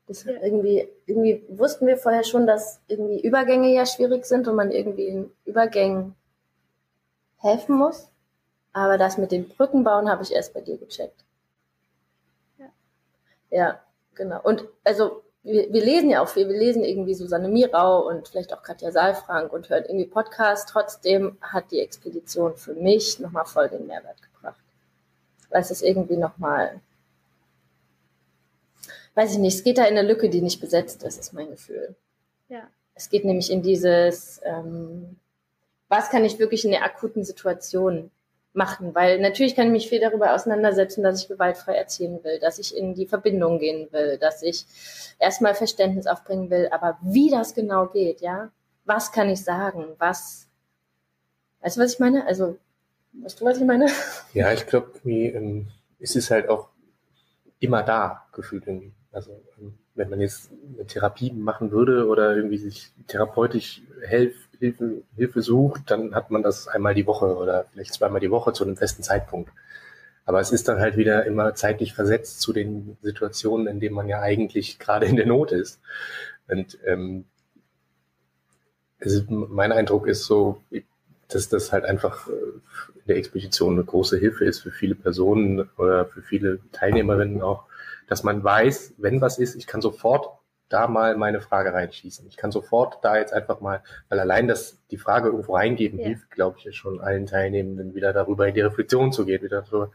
[0.07, 0.33] Das ja.
[0.43, 5.07] irgendwie, irgendwie wussten wir vorher schon, dass irgendwie Übergänge ja schwierig sind und man irgendwie
[5.07, 6.17] in Übergängen
[7.39, 8.09] helfen muss.
[8.73, 11.25] Aber das mit dem Brückenbauen habe ich erst bei dir gecheckt.
[12.59, 12.67] Ja,
[13.51, 13.81] ja
[14.15, 14.41] genau.
[14.43, 18.53] Und also wir, wir lesen ja auch viel, wir lesen irgendwie Susanne Mirau und vielleicht
[18.53, 20.71] auch Katja Saalfrank und hören irgendwie Podcasts.
[20.71, 24.32] Trotzdem hat die Expedition für mich nochmal voll den Mehrwert gebracht
[25.53, 26.81] weil es ist irgendwie nochmal,
[29.15, 31.51] weiß ich nicht, es geht da in eine Lücke, die nicht besetzt ist, ist mein
[31.51, 31.95] Gefühl.
[32.49, 32.69] Ja.
[32.95, 35.17] Es geht nämlich in dieses, ähm,
[35.89, 38.11] was kann ich wirklich in der akuten Situation
[38.55, 38.95] machen?
[38.95, 42.77] Weil natürlich kann ich mich viel darüber auseinandersetzen, dass ich gewaltfrei erziehen will, dass ich
[42.77, 44.67] in die Verbindung gehen will, dass ich
[45.19, 48.51] erstmal Verständnis aufbringen will, aber wie das genau geht, ja?
[48.85, 49.95] Was kann ich sagen?
[49.99, 50.49] Was,
[51.61, 52.27] weißt du, was ich meine?
[52.27, 52.57] Also,
[53.13, 53.89] Weißt du, was ich meine?
[54.33, 55.69] Ja, ich glaube, ähm,
[56.01, 56.69] es ist halt auch
[57.61, 58.93] immer da gefühlt irgendwie.
[59.13, 65.03] Also ähm, wenn man jetzt eine Therapie machen würde oder irgendwie sich therapeutisch Hilf, Hilfe,
[65.15, 68.65] Hilfe sucht, dann hat man das einmal die Woche oder vielleicht zweimal die Woche zu
[68.65, 69.53] einem festen Zeitpunkt.
[70.25, 74.09] Aber es ist dann halt wieder immer zeitlich versetzt zu den Situationen, in denen man
[74.09, 75.81] ja eigentlich gerade in der Not ist.
[76.49, 77.25] Und ähm,
[79.01, 80.63] also mein Eindruck ist so,
[81.33, 85.69] dass das halt einfach äh, in der Expedition eine große Hilfe ist für viele Personen
[85.77, 87.65] oder für viele Teilnehmerinnen auch,
[88.09, 92.27] dass man weiß, wenn was ist, ich kann sofort da mal meine Frage reinschießen.
[92.29, 96.07] Ich kann sofort da jetzt einfach mal, weil allein das, die Frage irgendwo reingeben, ja.
[96.07, 99.93] hilft, glaube ich, schon allen Teilnehmenden wieder darüber in die Reflexion zu gehen, wieder so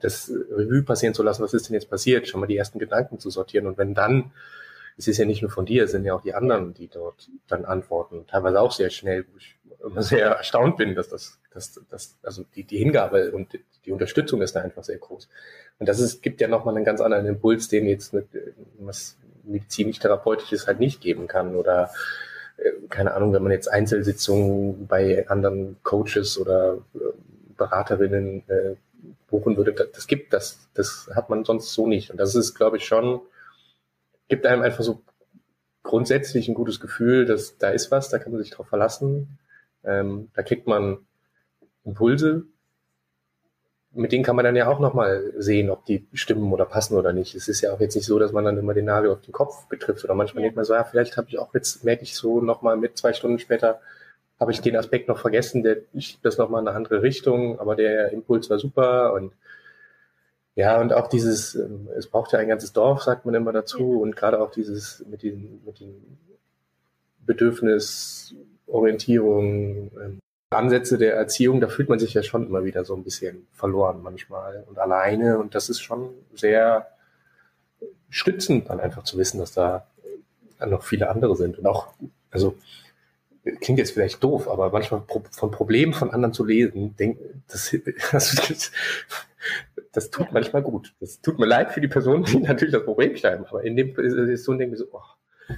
[0.00, 3.18] das Revue passieren zu lassen, was ist denn jetzt passiert, schon mal die ersten Gedanken
[3.18, 3.66] zu sortieren.
[3.66, 4.32] Und wenn dann
[4.96, 7.28] es ist ja nicht nur von dir, es sind ja auch die anderen, die dort
[7.48, 9.56] dann antworten, teilweise auch sehr schnell, wo ich
[9.96, 14.56] sehr erstaunt bin, dass das, dass, dass also die, die Hingabe und die Unterstützung ist
[14.56, 15.28] da einfach sehr groß.
[15.78, 18.26] Und das ist, gibt ja nochmal einen ganz anderen Impuls, den jetzt mit,
[18.78, 21.90] was medizinisch-therapeutisches halt nicht geben kann oder
[22.56, 26.98] äh, keine Ahnung, wenn man jetzt Einzelsitzungen bei anderen Coaches oder äh,
[27.56, 28.74] Beraterinnen äh,
[29.28, 32.10] buchen würde, das, das gibt das, das hat man sonst so nicht.
[32.10, 33.20] Und das ist, glaube ich, schon
[34.28, 35.02] gibt einem einfach so
[35.82, 39.38] grundsätzlich ein gutes Gefühl, dass da ist was, da kann man sich drauf verlassen.
[39.86, 40.98] Ähm, da kriegt man
[41.84, 42.44] Impulse,
[43.92, 47.12] mit denen kann man dann ja auch nochmal sehen, ob die stimmen oder passen oder
[47.12, 47.34] nicht.
[47.34, 49.32] Es ist ja auch jetzt nicht so, dass man dann immer den Nagel auf den
[49.32, 50.46] Kopf betrifft oder manchmal ja.
[50.46, 53.12] denkt man so, ja, vielleicht habe ich auch jetzt, merke ich so nochmal mit zwei
[53.12, 53.80] Stunden später,
[54.38, 57.74] habe ich den Aspekt noch vergessen, der schiebt das nochmal in eine andere Richtung, aber
[57.74, 59.32] der Impuls war super und
[60.56, 63.92] ja, und auch dieses, ähm, es braucht ja ein ganzes Dorf, sagt man immer dazu,
[63.92, 63.98] ja.
[63.98, 66.18] und gerade auch dieses mit den, mit den
[68.66, 70.18] Bedürfnisorientierung, ähm,
[70.50, 74.00] Ansätze der Erziehung, da fühlt man sich ja schon immer wieder so ein bisschen verloren
[74.02, 75.38] manchmal und alleine.
[75.38, 76.86] Und das ist schon sehr
[78.10, 79.86] stützend, dann einfach zu wissen, dass da
[80.64, 81.58] noch viele andere sind.
[81.58, 81.88] Und auch,
[82.30, 82.56] also
[83.60, 87.76] klingt jetzt vielleicht doof, aber manchmal von Problemen von anderen zu lesen, denk, das,
[88.12, 88.72] das,
[89.92, 90.94] das tut manchmal gut.
[91.00, 93.94] Das tut mir leid für die Personen, die natürlich das Problem schreiben, aber in dem
[93.96, 95.00] Situation denke ich so, oh,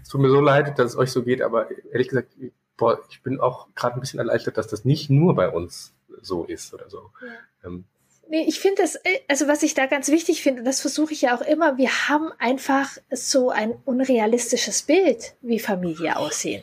[0.02, 2.34] es tut mir so leid, dass es euch so geht, aber ehrlich gesagt,
[2.78, 6.44] boah, ich bin auch gerade ein bisschen erleichtert, dass das nicht nur bei uns so
[6.44, 7.10] ist oder so.
[7.20, 7.68] Ja.
[7.68, 7.84] Ähm,
[8.30, 11.14] Nee, ich finde das, äh, also was ich da ganz wichtig finde, und das versuche
[11.14, 16.62] ich ja auch immer, wir haben einfach so ein unrealistisches Bild, wie Familie aussehen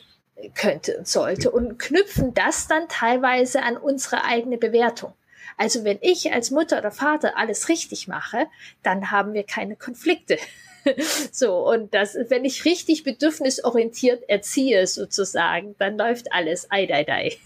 [0.54, 5.12] könnte und sollte und knüpfen das dann teilweise an unsere eigene Bewertung.
[5.56, 8.46] Also wenn ich als Mutter oder Vater alles richtig mache,
[8.82, 10.38] dann haben wir keine Konflikte.
[11.32, 17.36] so, und das, wenn ich richtig bedürfnisorientiert erziehe, sozusagen, dann läuft alles ei, ei, ei.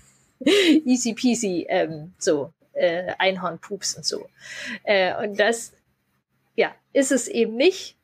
[0.85, 4.29] Easy peasy, ähm, so, äh, Einhornpups und so.
[4.85, 5.73] Äh, und das,
[6.57, 7.97] ja, ist es eben nicht.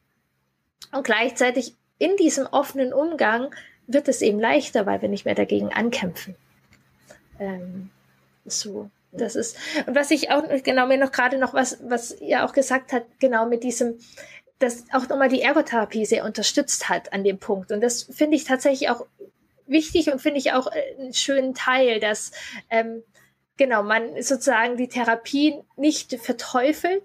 [0.93, 3.55] Und gleichzeitig in diesem offenen Umgang
[3.87, 6.35] wird es eben leichter, weil wir nicht mehr dagegen ankämpfen.
[7.39, 7.91] Ähm,
[8.45, 9.57] so, das ist,
[9.87, 13.05] und was ich auch, genau, mir noch gerade noch was, was ihr auch gesagt hat,
[13.19, 13.99] genau mit diesem,
[14.59, 17.73] dass auch nochmal die Ergotherapie sehr unterstützt hat an dem Punkt.
[17.73, 19.07] Und das finde ich tatsächlich auch
[19.67, 22.33] wichtig und finde ich auch äh, einen schönen Teil, dass
[22.71, 23.03] ähm,
[23.57, 27.03] genau man sozusagen die Therapie nicht verteufelt,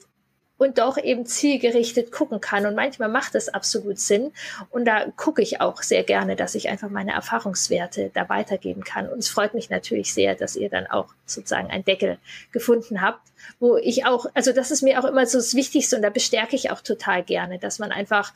[0.62, 2.68] und doch eben zielgerichtet gucken kann.
[2.68, 4.32] Und manchmal macht es absolut Sinn.
[4.70, 9.10] Und da gucke ich auch sehr gerne, dass ich einfach meine Erfahrungswerte da weitergeben kann.
[9.10, 12.20] Und es freut mich natürlich sehr, dass ihr dann auch sozusagen einen Deckel
[12.52, 13.28] gefunden habt,
[13.60, 16.56] wo ich auch, also das ist mir auch immer so das Wichtigste und da bestärke
[16.56, 18.32] ich auch total gerne, dass man einfach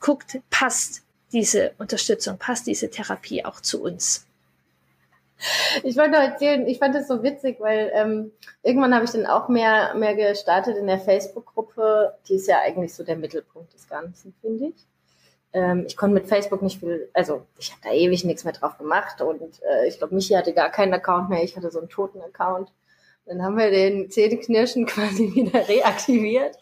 [0.00, 1.02] guckt, passt
[1.32, 4.24] diese Unterstützung, passt diese Therapie auch zu uns.
[5.82, 8.32] Ich wollte noch erzählen, ich fand das so witzig, weil ähm,
[8.62, 12.14] irgendwann habe ich dann auch mehr, mehr gestartet in der Facebook-Gruppe.
[12.28, 14.86] Die ist ja eigentlich so der Mittelpunkt des Ganzen, finde ich.
[15.52, 18.78] Ähm, ich konnte mit Facebook nicht viel, also ich habe da ewig nichts mehr drauf
[18.78, 21.88] gemacht und äh, ich glaube, Michi hatte gar keinen Account mehr, ich hatte so einen
[21.88, 22.72] toten Account.
[23.26, 26.56] Dann haben wir den Zähneknirschen quasi wieder reaktiviert.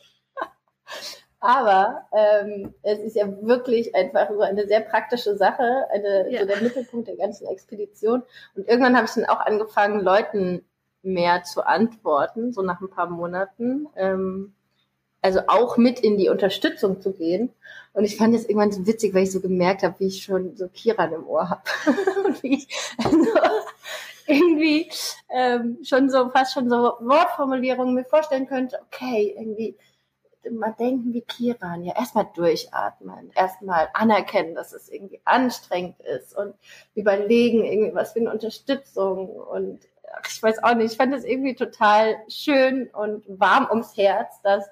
[1.44, 6.40] Aber ähm, es ist ja wirklich einfach so eine sehr praktische Sache, eine, ja.
[6.40, 8.22] so der Mittelpunkt der ganzen Expedition.
[8.54, 10.64] Und irgendwann habe ich dann auch angefangen, Leuten
[11.02, 13.88] mehr zu antworten, so nach ein paar Monaten.
[13.94, 14.54] Ähm,
[15.20, 17.50] also auch mit in die Unterstützung zu gehen.
[17.92, 20.56] Und ich fand es irgendwann so witzig, weil ich so gemerkt habe, wie ich schon
[20.56, 21.62] so Kiran im Ohr habe.
[22.24, 22.68] und wie ich
[23.04, 23.28] also
[24.26, 24.90] irgendwie
[25.28, 29.76] ähm, schon so fast schon so Wortformulierungen mir vorstellen könnte, okay, irgendwie
[30.46, 36.54] immer denken wie Kiran, ja, erstmal durchatmen, erstmal anerkennen, dass es irgendwie anstrengend ist und
[36.94, 39.80] überlegen, irgendwie was für eine Unterstützung und
[40.28, 44.68] ich weiß auch nicht, ich fand es irgendwie total schön und warm ums Herz, dass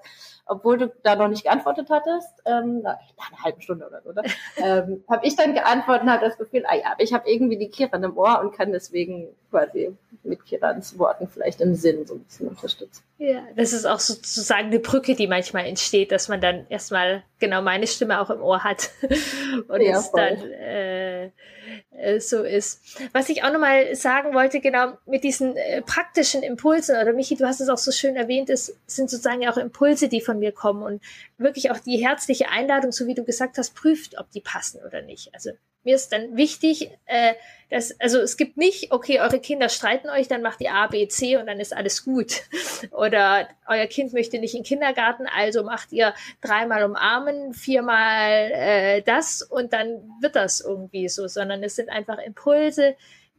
[0.46, 2.98] obwohl du da noch nicht geantwortet hattest, ähm, nach
[3.30, 4.22] einer halben Stunde oder so, ne?
[4.56, 7.68] ähm, habe ich dann geantwortet und habe das Gefühl, ah ja, ich habe irgendwie die
[7.68, 12.24] Kiran im Ohr und kann deswegen quasi mit Kirans Worten vielleicht im Sinn so ein
[12.24, 13.02] bisschen unterstützen.
[13.18, 17.62] Ja, das ist auch sozusagen eine Brücke, die manchmal entsteht, dass man dann erstmal genau
[17.62, 18.90] meine Stimme auch im Ohr hat
[19.68, 21.30] und ja, es dann äh,
[22.18, 22.80] so ist.
[23.12, 27.46] Was ich auch nochmal sagen wollte, genau mit diesen äh, praktischen Impulsen, oder Michi, du
[27.46, 30.82] hast es auch so schön erwähnt, es sind sozusagen auch Impulse, die von mir kommen
[30.82, 31.02] und
[31.42, 35.02] wirklich auch die herzliche Einladung, so wie du gesagt hast, prüft, ob die passen oder
[35.02, 35.34] nicht.
[35.34, 35.50] Also
[35.84, 37.34] mir ist dann wichtig, äh,
[37.70, 41.08] dass, also es gibt nicht, okay, eure Kinder streiten euch, dann macht ihr A, B,
[41.08, 42.42] C und dann ist alles gut.
[42.92, 49.02] Oder euer Kind möchte nicht in den Kindergarten, also macht ihr dreimal umarmen, viermal äh,
[49.02, 52.94] das und dann wird das irgendwie so, sondern es sind einfach Impulse,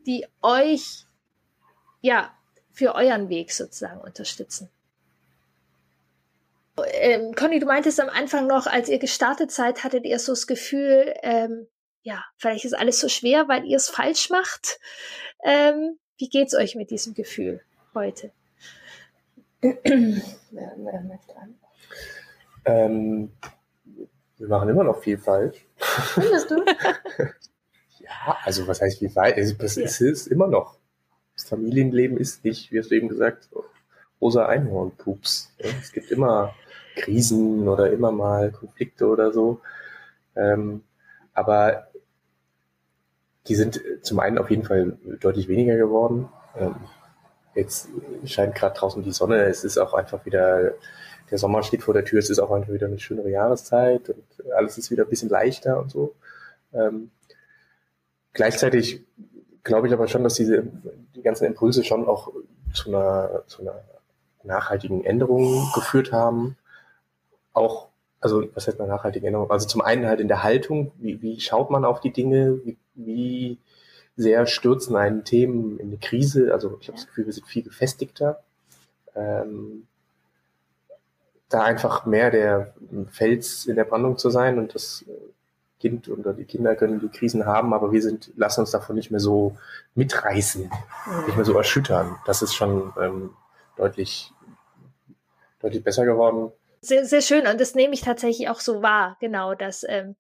[0.06, 1.06] die euch,
[2.02, 2.34] ja,
[2.74, 4.70] für euren Weg sozusagen unterstützen.
[6.94, 10.48] Ähm, Conny, du meintest am Anfang noch, als ihr gestartet seid, hattet ihr so das
[10.48, 11.68] Gefühl, ähm,
[12.02, 14.80] ja, vielleicht ist alles so schwer, weil ihr es falsch macht.
[15.44, 17.62] Ähm, wie geht's euch mit diesem Gefühl
[17.94, 18.32] heute?
[22.66, 23.32] ähm,
[24.38, 25.66] wir machen immer noch viel falsch.
[25.78, 26.66] Findest du?
[28.00, 29.56] ja, also was heißt viel falsch?
[29.58, 29.84] Das ja.
[29.86, 30.78] ist, ist immer noch.
[31.36, 33.50] Das Familienleben ist nicht, wie hast du eben gesagt,
[34.20, 35.54] rosa Einhornpups.
[35.58, 36.54] Es gibt immer
[36.96, 39.62] Krisen oder immer mal Konflikte oder so.
[40.36, 40.84] Ähm,
[41.34, 41.88] aber
[43.48, 46.30] die sind zum einen auf jeden Fall deutlich weniger geworden.
[46.58, 46.76] Ähm,
[47.56, 47.90] jetzt
[48.26, 49.44] scheint gerade draußen die Sonne.
[49.44, 50.74] Es ist auch einfach wieder,
[51.30, 52.20] der Sommer steht vor der Tür.
[52.20, 54.24] Es ist auch einfach wieder eine schönere Jahreszeit und
[54.56, 56.16] alles ist wieder ein bisschen leichter und so.
[56.74, 57.12] Ähm,
[58.34, 59.04] gleichzeitig
[59.64, 60.64] glaube ich aber schon, dass diese,
[61.16, 62.32] die ganzen Impulse schon auch
[62.74, 63.82] zu einer, zu einer
[64.44, 66.58] nachhaltigen Änderung geführt haben.
[67.54, 67.90] Auch
[68.24, 69.52] also was heißt eine nachhaltige Änderung?
[69.52, 72.78] Also zum einen halt in der Haltung, wie, wie schaut man auf die Dinge, wie,
[72.96, 73.58] wie
[74.16, 76.54] sehr stürzen einen Themen in eine Krise.
[76.54, 78.42] Also ich habe das Gefühl, wir sind viel gefestigter.
[79.14, 79.88] Ähm,
[81.50, 82.74] da einfach mehr der
[83.12, 85.06] Fels in der Brandung zu sein und das
[85.82, 89.12] Kind oder die Kinder können die Krisen haben, aber wir sind, lassen uns davon nicht
[89.12, 89.58] mehr so
[89.96, 91.26] mitreißen, mhm.
[91.26, 92.16] nicht mehr so erschüttern.
[92.26, 93.32] Das ist schon ähm,
[93.76, 94.32] deutlich,
[95.60, 96.54] deutlich besser geworden.
[96.84, 97.48] Sehr, sehr schön.
[97.48, 100.16] Und das nehme ich tatsächlich auch so wahr, genau, dass ähm,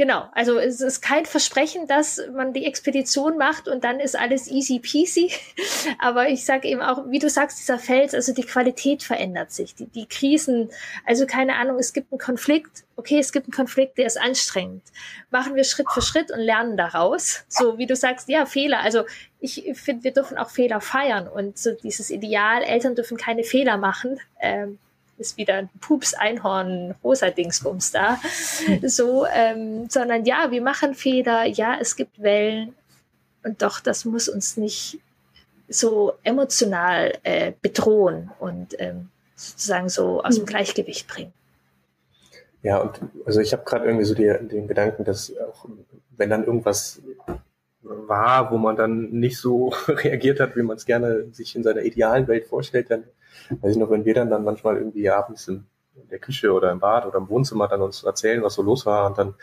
[0.00, 4.50] Genau, also es ist kein Versprechen, dass man die Expedition macht und dann ist alles
[4.50, 5.30] easy peasy.
[5.98, 9.74] Aber ich sage eben auch, wie du sagst, dieser Fels, also die Qualität verändert sich,
[9.74, 10.70] die, die Krisen,
[11.04, 14.84] also keine Ahnung, es gibt einen Konflikt, okay, es gibt einen Konflikt, der ist anstrengend.
[15.30, 17.44] Machen wir Schritt für Schritt und lernen daraus.
[17.48, 18.80] So wie du sagst, ja, Fehler.
[18.80, 19.04] Also
[19.38, 23.76] ich finde, wir dürfen auch Fehler feiern und so dieses Ideal, Eltern dürfen keine Fehler
[23.76, 24.18] machen.
[24.40, 24.78] Ähm,
[25.20, 28.18] ist wieder ein Pups, Einhorn, rosa Dingsbums da.
[28.82, 32.74] So, ähm, sondern ja, wir machen Fehler, ja, es gibt Wellen
[33.44, 34.98] und doch, das muss uns nicht
[35.68, 40.46] so emotional äh, bedrohen und ähm, sozusagen so aus dem hm.
[40.46, 41.32] Gleichgewicht bringen.
[42.62, 45.66] Ja, und also ich habe gerade irgendwie so die, den Gedanken, dass auch
[46.16, 47.00] wenn dann irgendwas
[47.82, 51.82] war, wo man dann nicht so reagiert hat, wie man es gerne sich in seiner
[51.82, 53.04] idealen Welt vorstellt, dann
[53.50, 55.66] weiß ich noch, wenn wir dann, dann manchmal irgendwie abends in,
[56.10, 59.06] der Küche oder im Bad oder im Wohnzimmer dann uns erzählen, was so los war
[59.06, 59.34] und dann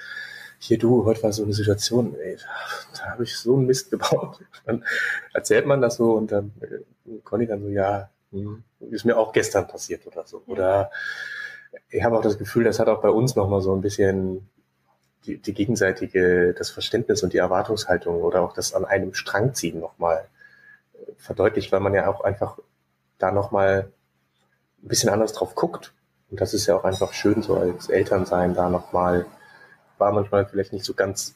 [0.60, 2.38] hier du, heute war so eine Situation, ey,
[2.97, 4.39] da habe ich so einen Mist gebaut.
[4.66, 4.84] Dann
[5.34, 9.34] erzählt man das so und dann äh, Conny dann so, ja, hm, ist mir auch
[9.34, 10.41] gestern passiert oder so.
[10.47, 10.89] Oder
[11.89, 14.49] ich habe auch das Gefühl, das hat auch bei uns nochmal so ein bisschen
[15.26, 19.80] die, die gegenseitige, das Verständnis und die Erwartungshaltung oder auch das an einem Strang ziehen
[19.80, 20.28] nochmal
[20.93, 22.58] äh, verdeutlicht, weil man ja auch einfach
[23.18, 23.91] da nochmal
[24.84, 25.93] ein bisschen anders drauf guckt.
[26.30, 29.25] Und das ist ja auch einfach schön, so als Elternsein da nochmal
[29.97, 31.36] war manchmal vielleicht nicht so ganz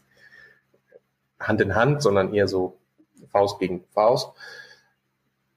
[1.40, 2.78] Hand in Hand, sondern eher so
[3.32, 4.32] Faust gegen Faust,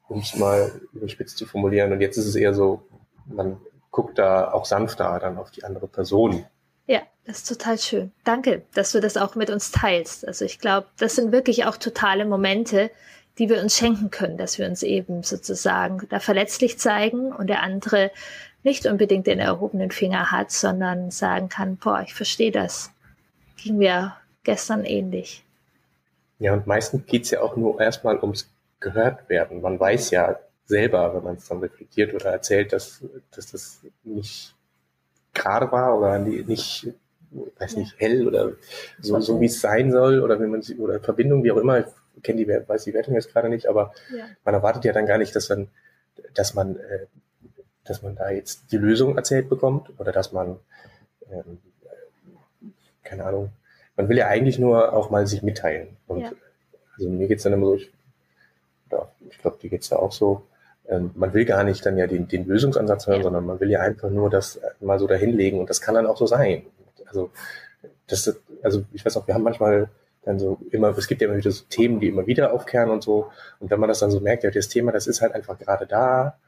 [0.08, 1.92] um es mal überspitzt zu formulieren.
[1.92, 2.82] Und jetzt ist es eher so,
[3.26, 3.60] man
[3.90, 6.46] guckt da auch sanfter dann auf die andere Person.
[6.86, 8.12] Ja, das ist total schön.
[8.24, 10.26] Danke, dass du das auch mit uns teilst.
[10.26, 12.90] Also ich glaube, das sind wirklich auch totale Momente,
[13.38, 17.62] die wir uns schenken können, dass wir uns eben sozusagen da verletzlich zeigen und der
[17.62, 18.10] andere
[18.62, 22.94] nicht unbedingt den erhobenen Finger hat, sondern sagen kann, boah, ich verstehe das
[23.64, 24.14] ging mir
[24.44, 25.44] gestern ähnlich.
[26.38, 29.62] Ja, und meistens geht es ja auch nur erstmal ums gehört werden.
[29.62, 33.02] Man weiß ja selber, wenn man es dann reflektiert oder erzählt, dass,
[33.34, 34.54] dass das nicht
[35.32, 36.88] gerade war oder nicht,
[37.58, 38.52] weiß nicht, hell oder
[39.00, 41.84] so, so wie es sein soll oder wenn man sie, oder Verbindung, wie auch immer,
[42.22, 44.24] kenne die, weiß die Wertung jetzt gerade nicht, aber ja.
[44.44, 45.68] man erwartet ja dann gar nicht, dass dann,
[46.34, 47.06] dass man, äh,
[47.84, 50.58] dass man da jetzt die Lösung erzählt bekommt oder dass man
[51.30, 51.58] ähm,
[53.04, 53.50] keine Ahnung,
[53.96, 55.96] man will ja eigentlich nur auch mal sich mitteilen.
[56.06, 56.32] Und ja.
[56.96, 57.92] also mir geht's dann immer so, ich,
[59.30, 60.46] ich glaube, dir geht's ja auch so,
[60.88, 63.22] ähm, man will gar nicht dann ja den, den Lösungsansatz hören, ja.
[63.22, 66.16] sondern man will ja einfach nur das mal so dahinlegen und das kann dann auch
[66.16, 66.64] so sein.
[67.06, 67.30] Also
[68.06, 69.88] das, also ich weiß auch, wir haben manchmal
[70.24, 73.02] dann so immer, es gibt ja immer wieder so Themen, die immer wieder aufkehren und
[73.02, 73.30] so.
[73.60, 75.86] Und wenn man das dann so merkt, ja, das Thema, das ist halt einfach gerade
[75.86, 76.38] da,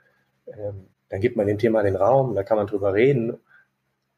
[0.47, 3.39] ähm, dann gibt man dem Thema den Raum, da kann man drüber reden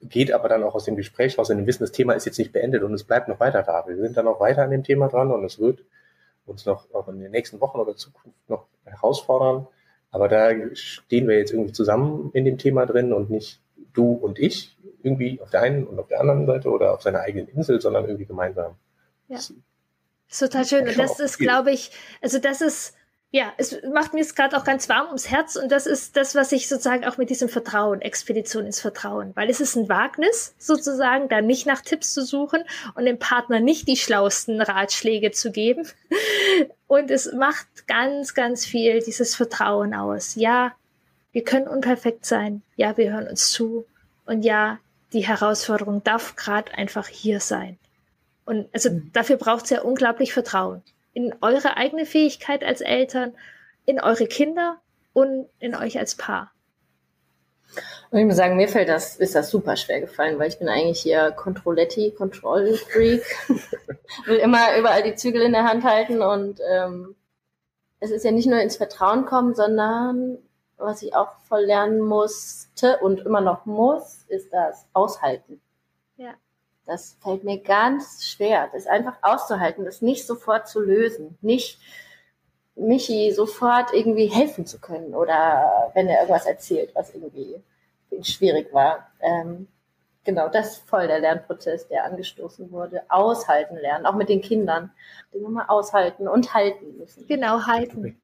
[0.00, 2.38] geht aber dann auch aus dem Gespräch raus, in dem Wissen, das Thema ist jetzt
[2.38, 3.84] nicht beendet und es bleibt noch weiter da.
[3.86, 5.84] Wir sind dann auch weiter an dem Thema dran und es wird
[6.46, 9.66] uns noch auch in den nächsten Wochen oder Zukunft noch herausfordern.
[10.10, 13.60] Aber da stehen wir jetzt irgendwie zusammen in dem Thema drin und nicht
[13.92, 17.20] du und ich irgendwie auf der einen und auf der anderen Seite oder auf seiner
[17.20, 18.76] eigenen Insel, sondern irgendwie gemeinsam.
[19.28, 19.36] Ja.
[19.36, 19.52] Das
[20.30, 20.88] ist total schön.
[20.88, 22.94] Und das ist, glaube ich, also das ist
[23.30, 26.34] ja, es macht mir es gerade auch ganz warm ums Herz und das ist das,
[26.34, 30.54] was ich sozusagen auch mit diesem Vertrauen, Expedition ins Vertrauen, weil es ist ein Wagnis
[30.56, 32.62] sozusagen, da nicht nach Tipps zu suchen
[32.94, 35.86] und dem Partner nicht die schlauesten Ratschläge zu geben.
[36.86, 40.36] Und es macht ganz, ganz viel dieses Vertrauen aus.
[40.36, 40.72] Ja,
[41.32, 42.62] wir können unperfekt sein.
[42.76, 43.84] Ja, wir hören uns zu.
[44.24, 44.78] Und ja,
[45.12, 47.78] die Herausforderung darf gerade einfach hier sein.
[48.48, 49.10] Und also mhm.
[49.12, 50.82] dafür braucht es ja unglaublich Vertrauen
[51.12, 53.34] in eure eigene Fähigkeit als Eltern,
[53.84, 54.78] in eure Kinder
[55.12, 56.50] und in euch als Paar?
[58.10, 60.70] Und ich muss sagen, mir fällt das, ist das super schwer gefallen, weil ich bin
[60.70, 63.22] eigentlich hier Controletti, Control Freak.
[64.24, 67.16] Will immer überall die Zügel in der Hand halten und ähm,
[68.00, 70.38] es ist ja nicht nur ins Vertrauen kommen, sondern
[70.78, 75.60] was ich auch voll lernen musste und immer noch muss, ist das Aushalten.
[76.88, 81.78] Das fällt mir ganz schwer, das einfach auszuhalten, das nicht sofort zu lösen, nicht
[82.76, 87.62] Michi sofort irgendwie helfen zu können oder wenn er irgendwas erzählt, was irgendwie
[88.22, 89.12] schwierig war.
[89.20, 89.68] Ähm,
[90.24, 93.02] genau, das ist voll der Lernprozess, der angestoßen wurde.
[93.10, 94.90] Aushalten lernen, auch mit den Kindern.
[95.34, 97.26] Dinge mal aushalten und halten müssen.
[97.26, 98.18] Genau, halten.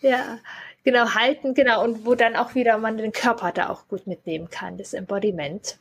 [0.00, 0.38] Ja,
[0.84, 1.84] genau, halten, genau.
[1.84, 5.78] Und wo dann auch wieder man den Körper da auch gut mitnehmen kann, das Embodiment.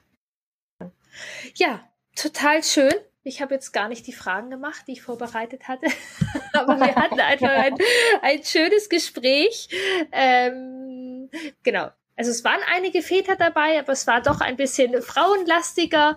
[1.53, 1.79] Ja,
[2.15, 2.93] total schön.
[3.23, 5.87] Ich habe jetzt gar nicht die Fragen gemacht, die ich vorbereitet hatte,
[6.53, 7.75] aber wir hatten einfach ein,
[8.21, 9.69] ein schönes Gespräch.
[10.11, 11.29] Ähm,
[11.63, 11.89] genau.
[12.17, 16.15] Also es waren einige Väter dabei, aber es war doch ein bisschen frauenlastiger.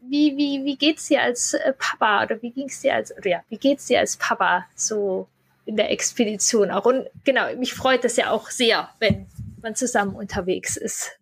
[0.00, 3.44] Wie, wie, wie geht's dir als äh, Papa oder wie ging's dir als, oder ja,
[3.48, 5.28] wie geht's dir als Papa so
[5.66, 6.84] in der Expedition auch?
[6.84, 9.26] Und genau, mich freut das ja auch sehr, wenn
[9.60, 11.18] man zusammen unterwegs ist.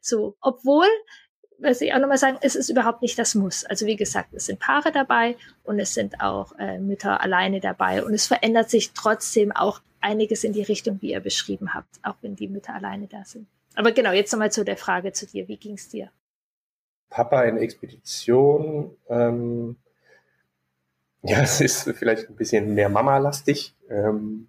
[0.00, 0.88] So, obwohl
[1.62, 3.64] was ich auch nochmal sagen, es ist überhaupt nicht das Muss.
[3.64, 8.04] Also wie gesagt, es sind Paare dabei und es sind auch äh, Mütter alleine dabei
[8.04, 12.16] und es verändert sich trotzdem auch einiges in die Richtung, wie ihr beschrieben habt, auch
[12.22, 13.46] wenn die Mütter alleine da sind.
[13.74, 15.48] Aber genau, jetzt nochmal zu der Frage zu dir.
[15.48, 16.10] Wie ging es dir?
[17.08, 18.96] Papa in Expedition.
[19.08, 19.76] Ähm,
[21.22, 23.74] ja, es ist vielleicht ein bisschen mehr Mama-lastig.
[23.88, 24.48] Ähm,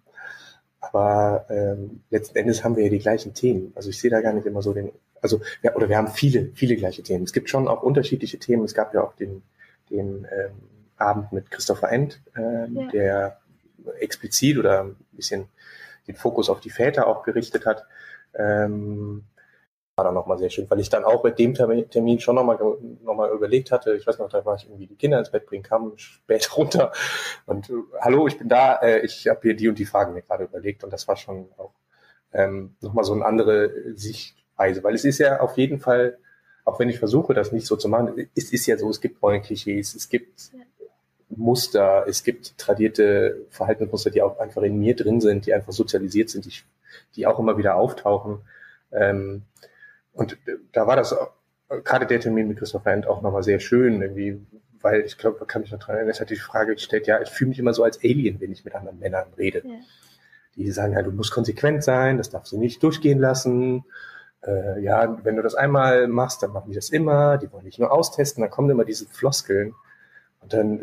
[0.80, 3.72] Aber ähm, letzten Endes haben wir ja die gleichen Themen.
[3.74, 4.92] Also ich sehe da gar nicht immer so den,
[5.24, 7.24] also ja, oder wir haben viele, viele gleiche Themen.
[7.24, 8.62] Es gibt schon auch unterschiedliche Themen.
[8.64, 9.42] Es gab ja auch den,
[9.90, 10.52] den ähm,
[10.98, 12.88] Abend mit Christopher End, ähm, ja.
[12.90, 13.40] der
[13.98, 15.48] explizit oder ein bisschen
[16.06, 17.86] den Fokus auf die Väter auch gerichtet hat.
[18.34, 19.24] Ähm,
[19.96, 22.58] war dann nochmal sehr schön, weil ich dann auch mit dem Termin schon nochmal
[23.02, 25.46] noch mal überlegt hatte, ich weiß noch, da war ich irgendwie die Kinder ins Bett
[25.46, 26.92] bringen, kam spät runter
[27.46, 30.22] und äh, hallo, ich bin da, äh, ich habe hier die und die Fragen mir
[30.22, 31.72] gerade überlegt und das war schon auch
[32.32, 33.94] ähm, nochmal so eine andere
[34.54, 36.18] Sichtweise, weil es ist ja auf jeden Fall,
[36.64, 39.22] auch wenn ich versuche, das nicht so zu machen, es ist ja so, es gibt
[39.22, 40.50] Rollenklischees, es gibt
[41.28, 46.30] Muster, es gibt tradierte Verhaltensmuster, die auch einfach in mir drin sind, die einfach sozialisiert
[46.30, 46.52] sind, die,
[47.16, 48.40] die auch immer wieder auftauchen.
[48.92, 49.42] Ähm,
[50.12, 50.38] und
[50.72, 51.14] da war das
[51.82, 54.40] gerade der Termin mit Christopher End auch nochmal sehr schön, irgendwie,
[54.80, 57.20] weil ich glaube, da kann mich noch dran erinnern, es hat die Frage gestellt, ja,
[57.20, 59.62] ich fühle mich immer so als Alien, wenn ich mit anderen Männern rede.
[59.64, 59.74] Ja.
[60.56, 63.84] Die sagen, ja, du musst konsequent sein, das darfst du nicht durchgehen lassen.
[64.46, 67.78] Äh, ja, wenn du das einmal machst, dann machen die das immer, die wollen nicht
[67.78, 69.74] nur austesten, dann kommen immer diese Floskeln.
[70.40, 70.82] Und dann,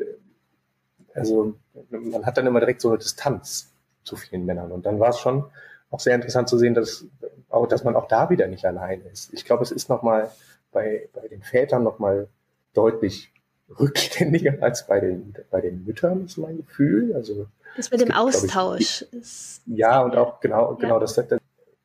[1.14, 1.54] also
[1.90, 3.72] man hat dann immer direkt so eine Distanz
[4.04, 4.72] zu vielen Männern.
[4.72, 5.46] Und dann war es schon
[5.92, 7.06] auch sehr interessant zu sehen, dass
[7.50, 9.34] auch, dass man auch da wieder nicht allein ist.
[9.34, 10.32] Ich glaube, es ist nochmal
[10.72, 12.28] bei, bei den Vätern nochmal
[12.74, 13.32] deutlich
[13.80, 17.14] rückständiger als bei den, bei den Müttern, ist mein Gefühl.
[17.14, 17.48] Also,
[17.78, 19.62] das mit dem gibt, Austausch ich, ist.
[19.66, 21.00] Ja, und auch genau, genau, ja.
[21.00, 21.40] das, das,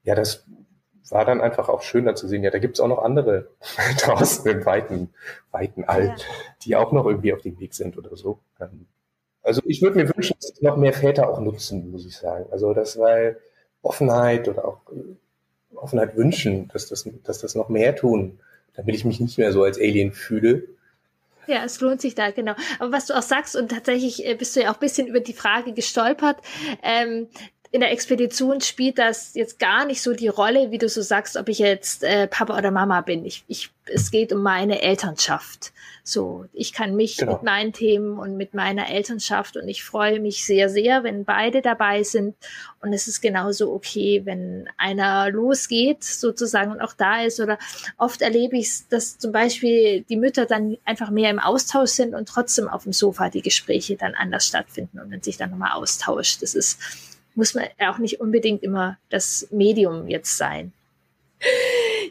[0.05, 0.45] ja, das
[1.11, 2.43] war dann einfach auch schöner zu sehen.
[2.43, 3.49] Ja, da gibt's auch noch andere
[4.01, 5.11] draußen im weiten,
[5.51, 6.17] weiten All, ja.
[6.63, 8.39] die auch noch irgendwie auf dem Weg sind oder so.
[8.61, 8.87] Ähm,
[9.43, 12.47] also ich würde mir wünschen, dass noch mehr Väter auch nutzen, muss ich sagen.
[12.51, 13.39] Also das, weil
[13.83, 14.81] Offenheit oder auch
[15.75, 18.41] Offenheit wünschen, dass das, dass das noch mehr tun,
[18.75, 20.65] damit ich mich nicht mehr so als Alien fühle.
[21.47, 22.55] Ja, es lohnt sich da, genau.
[22.81, 25.21] Aber was du auch sagst, und tatsächlich äh, bist du ja auch ein bisschen über
[25.21, 26.39] die Frage gestolpert,
[26.83, 27.29] ähm,
[27.77, 31.37] in der Expedition spielt das jetzt gar nicht so die Rolle, wie du so sagst,
[31.37, 33.27] ob ich jetzt äh, Papa oder Mama bin.
[33.27, 35.75] Ich, ich, es geht um meine Elternschaft.
[36.03, 37.35] So, ich kann mich genau.
[37.35, 41.61] mit meinen Themen und mit meiner Elternschaft und ich freue mich sehr, sehr, wenn beide
[41.61, 42.35] dabei sind.
[42.81, 47.41] Und es ist genauso okay, wenn einer losgeht sozusagen und auch da ist.
[47.41, 47.59] Oder
[47.99, 52.15] oft erlebe ich es, dass zum Beispiel die Mütter dann einfach mehr im Austausch sind
[52.15, 55.73] und trotzdem auf dem Sofa die Gespräche dann anders stattfinden und man sich dann nochmal
[55.73, 56.41] austauscht.
[56.41, 56.79] Das ist
[57.37, 60.73] muss man auch nicht unbedingt immer das Medium jetzt sein.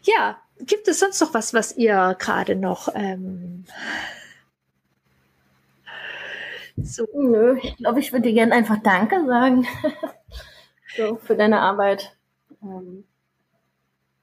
[0.03, 3.65] Ja, gibt es sonst noch was, was ihr gerade noch ähm,
[6.77, 7.07] so.
[7.13, 9.65] Nö, ich glaube, ich würde dir gerne einfach Danke sagen
[10.97, 12.15] so, für deine Arbeit.
[12.61, 13.05] Ähm,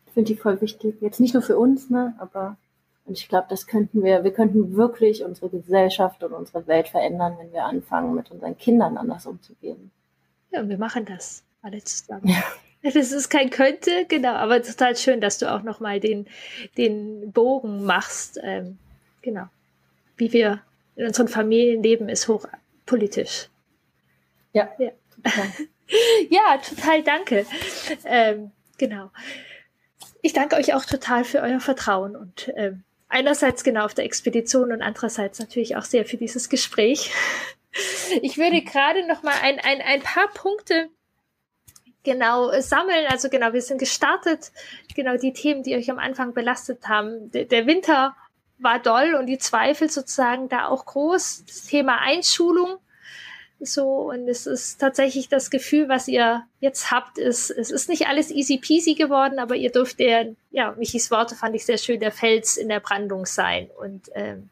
[0.06, 0.96] ich finde die voll wichtig.
[1.00, 2.56] Jetzt nicht nur für uns, ne, aber
[3.04, 7.36] und ich glaube, das könnten wir, wir könnten wirklich unsere Gesellschaft und unsere Welt verändern,
[7.38, 9.90] wenn wir anfangen, mit unseren Kindern anders umzugehen.
[10.52, 12.28] Ja, wir machen das alle zusammen.
[12.28, 12.42] Ja.
[12.84, 16.26] Das ist kein könnte, genau, aber total schön, dass du auch nochmal den,
[16.76, 18.40] den Bogen machst.
[18.42, 18.76] Ähm,
[19.22, 19.46] genau.
[20.16, 20.62] Wie wir
[20.96, 23.48] in unseren Familien leben, ist hochpolitisch.
[24.52, 24.68] Ja.
[24.80, 24.90] Ja.
[25.14, 25.52] Total.
[26.30, 27.46] ja, total danke.
[28.04, 29.12] Ähm, genau.
[30.20, 34.72] Ich danke euch auch total für euer Vertrauen und ähm, einerseits genau auf der Expedition
[34.72, 37.12] und andererseits natürlich auch sehr für dieses Gespräch.
[38.20, 40.90] Ich würde gerade noch mal ein, ein, ein paar Punkte
[42.04, 43.06] genau sammeln.
[43.08, 44.52] Also genau, wir sind gestartet.
[44.94, 47.30] Genau die Themen, die euch am Anfang belastet haben.
[47.30, 48.14] Der, der Winter
[48.58, 51.44] war doll und die Zweifel sozusagen da auch groß.
[51.46, 52.78] Das Thema Einschulung.
[53.64, 58.08] So, und es ist tatsächlich das Gefühl, was ihr jetzt habt, ist, es ist nicht
[58.08, 62.00] alles easy peasy geworden, aber ihr dürft der, ja, Michis Worte fand ich sehr schön,
[62.00, 63.70] der Fels in der Brandung sein.
[63.78, 64.50] Und ähm,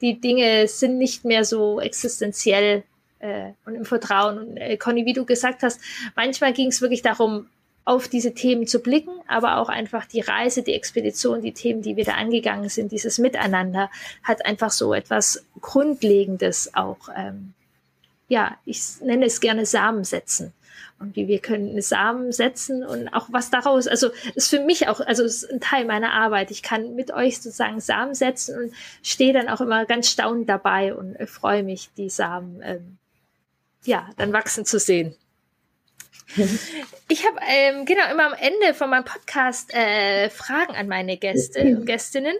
[0.00, 2.84] die Dinge sind nicht mehr so existenziell
[3.18, 4.38] äh, und im Vertrauen.
[4.38, 5.80] Und äh, Conny, wie du gesagt hast,
[6.16, 7.46] manchmal ging es wirklich darum,
[7.84, 11.96] auf diese Themen zu blicken, aber auch einfach die Reise, die Expedition, die Themen, die
[11.96, 13.90] wir da angegangen sind, dieses Miteinander
[14.22, 17.54] hat einfach so etwas Grundlegendes auch, ähm,
[18.28, 20.52] ja, ich nenne es gerne Samen setzen
[21.00, 25.00] und wie wir können Samen setzen und auch was daraus, also ist für mich auch,
[25.00, 26.50] also ist ein Teil meiner Arbeit.
[26.50, 30.94] Ich kann mit euch sozusagen Samen setzen und stehe dann auch immer ganz staunend dabei
[30.94, 32.98] und freue mich, die Samen ähm,
[33.84, 35.16] ja dann wachsen zu sehen.
[37.08, 41.60] Ich habe ähm, genau immer am Ende von meinem Podcast äh, Fragen an meine Gäste
[41.60, 42.36] und Gästinnen.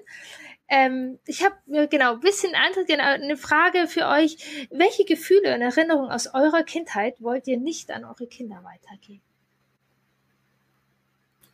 [0.72, 4.68] Ähm, ich habe genau ein bisschen andere, genau, eine Frage für euch.
[4.70, 9.20] Welche Gefühle und Erinnerungen aus eurer Kindheit wollt ihr nicht an eure Kinder weitergeben?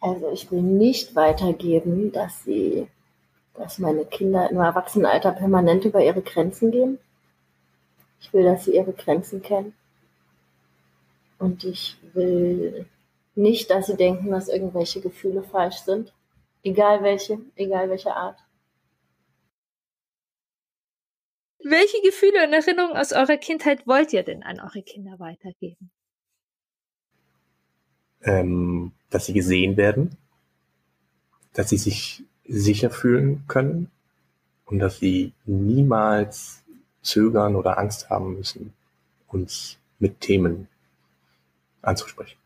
[0.01, 2.89] Also ich will nicht weitergeben, dass sie,
[3.55, 6.99] dass meine Kinder im Erwachsenenalter permanent über ihre Grenzen gehen.
[8.21, 9.75] Ich will, dass sie ihre Grenzen kennen.
[11.39, 12.87] Und ich will
[13.35, 16.13] nicht, dass sie denken, dass irgendwelche Gefühle falsch sind.
[16.63, 18.37] Egal welche, egal welche Art.
[21.69, 25.91] Welche Gefühle und Erinnerungen aus eurer Kindheit wollt ihr denn an eure Kinder weitergeben?
[28.23, 30.17] Ähm, dass sie gesehen werden,
[31.55, 33.91] dass sie sich sicher fühlen können
[34.67, 36.63] und dass sie niemals
[37.03, 38.73] zögern oder Angst haben müssen,
[39.27, 40.69] uns mit Themen
[41.83, 42.39] anzusprechen.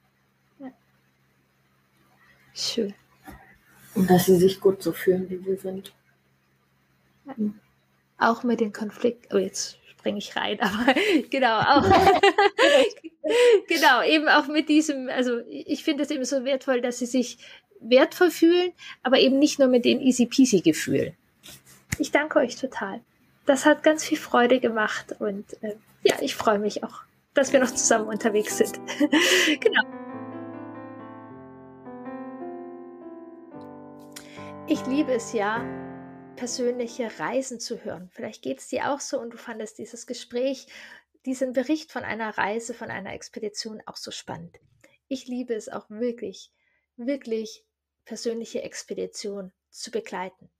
[0.61, 0.73] Ja.
[2.55, 2.95] Schön.
[3.95, 5.93] Und dass sie sich gut so fühlen, wie sie sind.
[7.27, 7.35] Ja.
[8.21, 10.95] Auch mit den Konflikten, oh jetzt springe ich rein, aber
[11.31, 11.85] genau, auch.
[13.69, 17.39] genau, eben auch mit diesem, also ich finde es eben so wertvoll, dass sie sich
[17.81, 21.17] wertvoll fühlen, aber eben nicht nur mit den easy peasy Gefühlen.
[21.99, 23.01] Ich danke euch total.
[23.47, 27.03] Das hat ganz viel Freude gemacht und äh, ja, ich freue mich auch,
[27.35, 28.79] dass wir noch zusammen unterwegs sind.
[29.61, 29.83] genau.
[34.67, 35.65] Ich liebe es ja,
[36.41, 38.09] persönliche Reisen zu hören.
[38.15, 40.69] Vielleicht geht es dir auch so und du fandest dieses Gespräch,
[41.27, 44.59] diesen Bericht von einer Reise, von einer Expedition auch so spannend.
[45.07, 46.51] Ich liebe es auch wirklich,
[46.97, 47.67] wirklich
[48.07, 50.51] persönliche Expedition zu begleiten.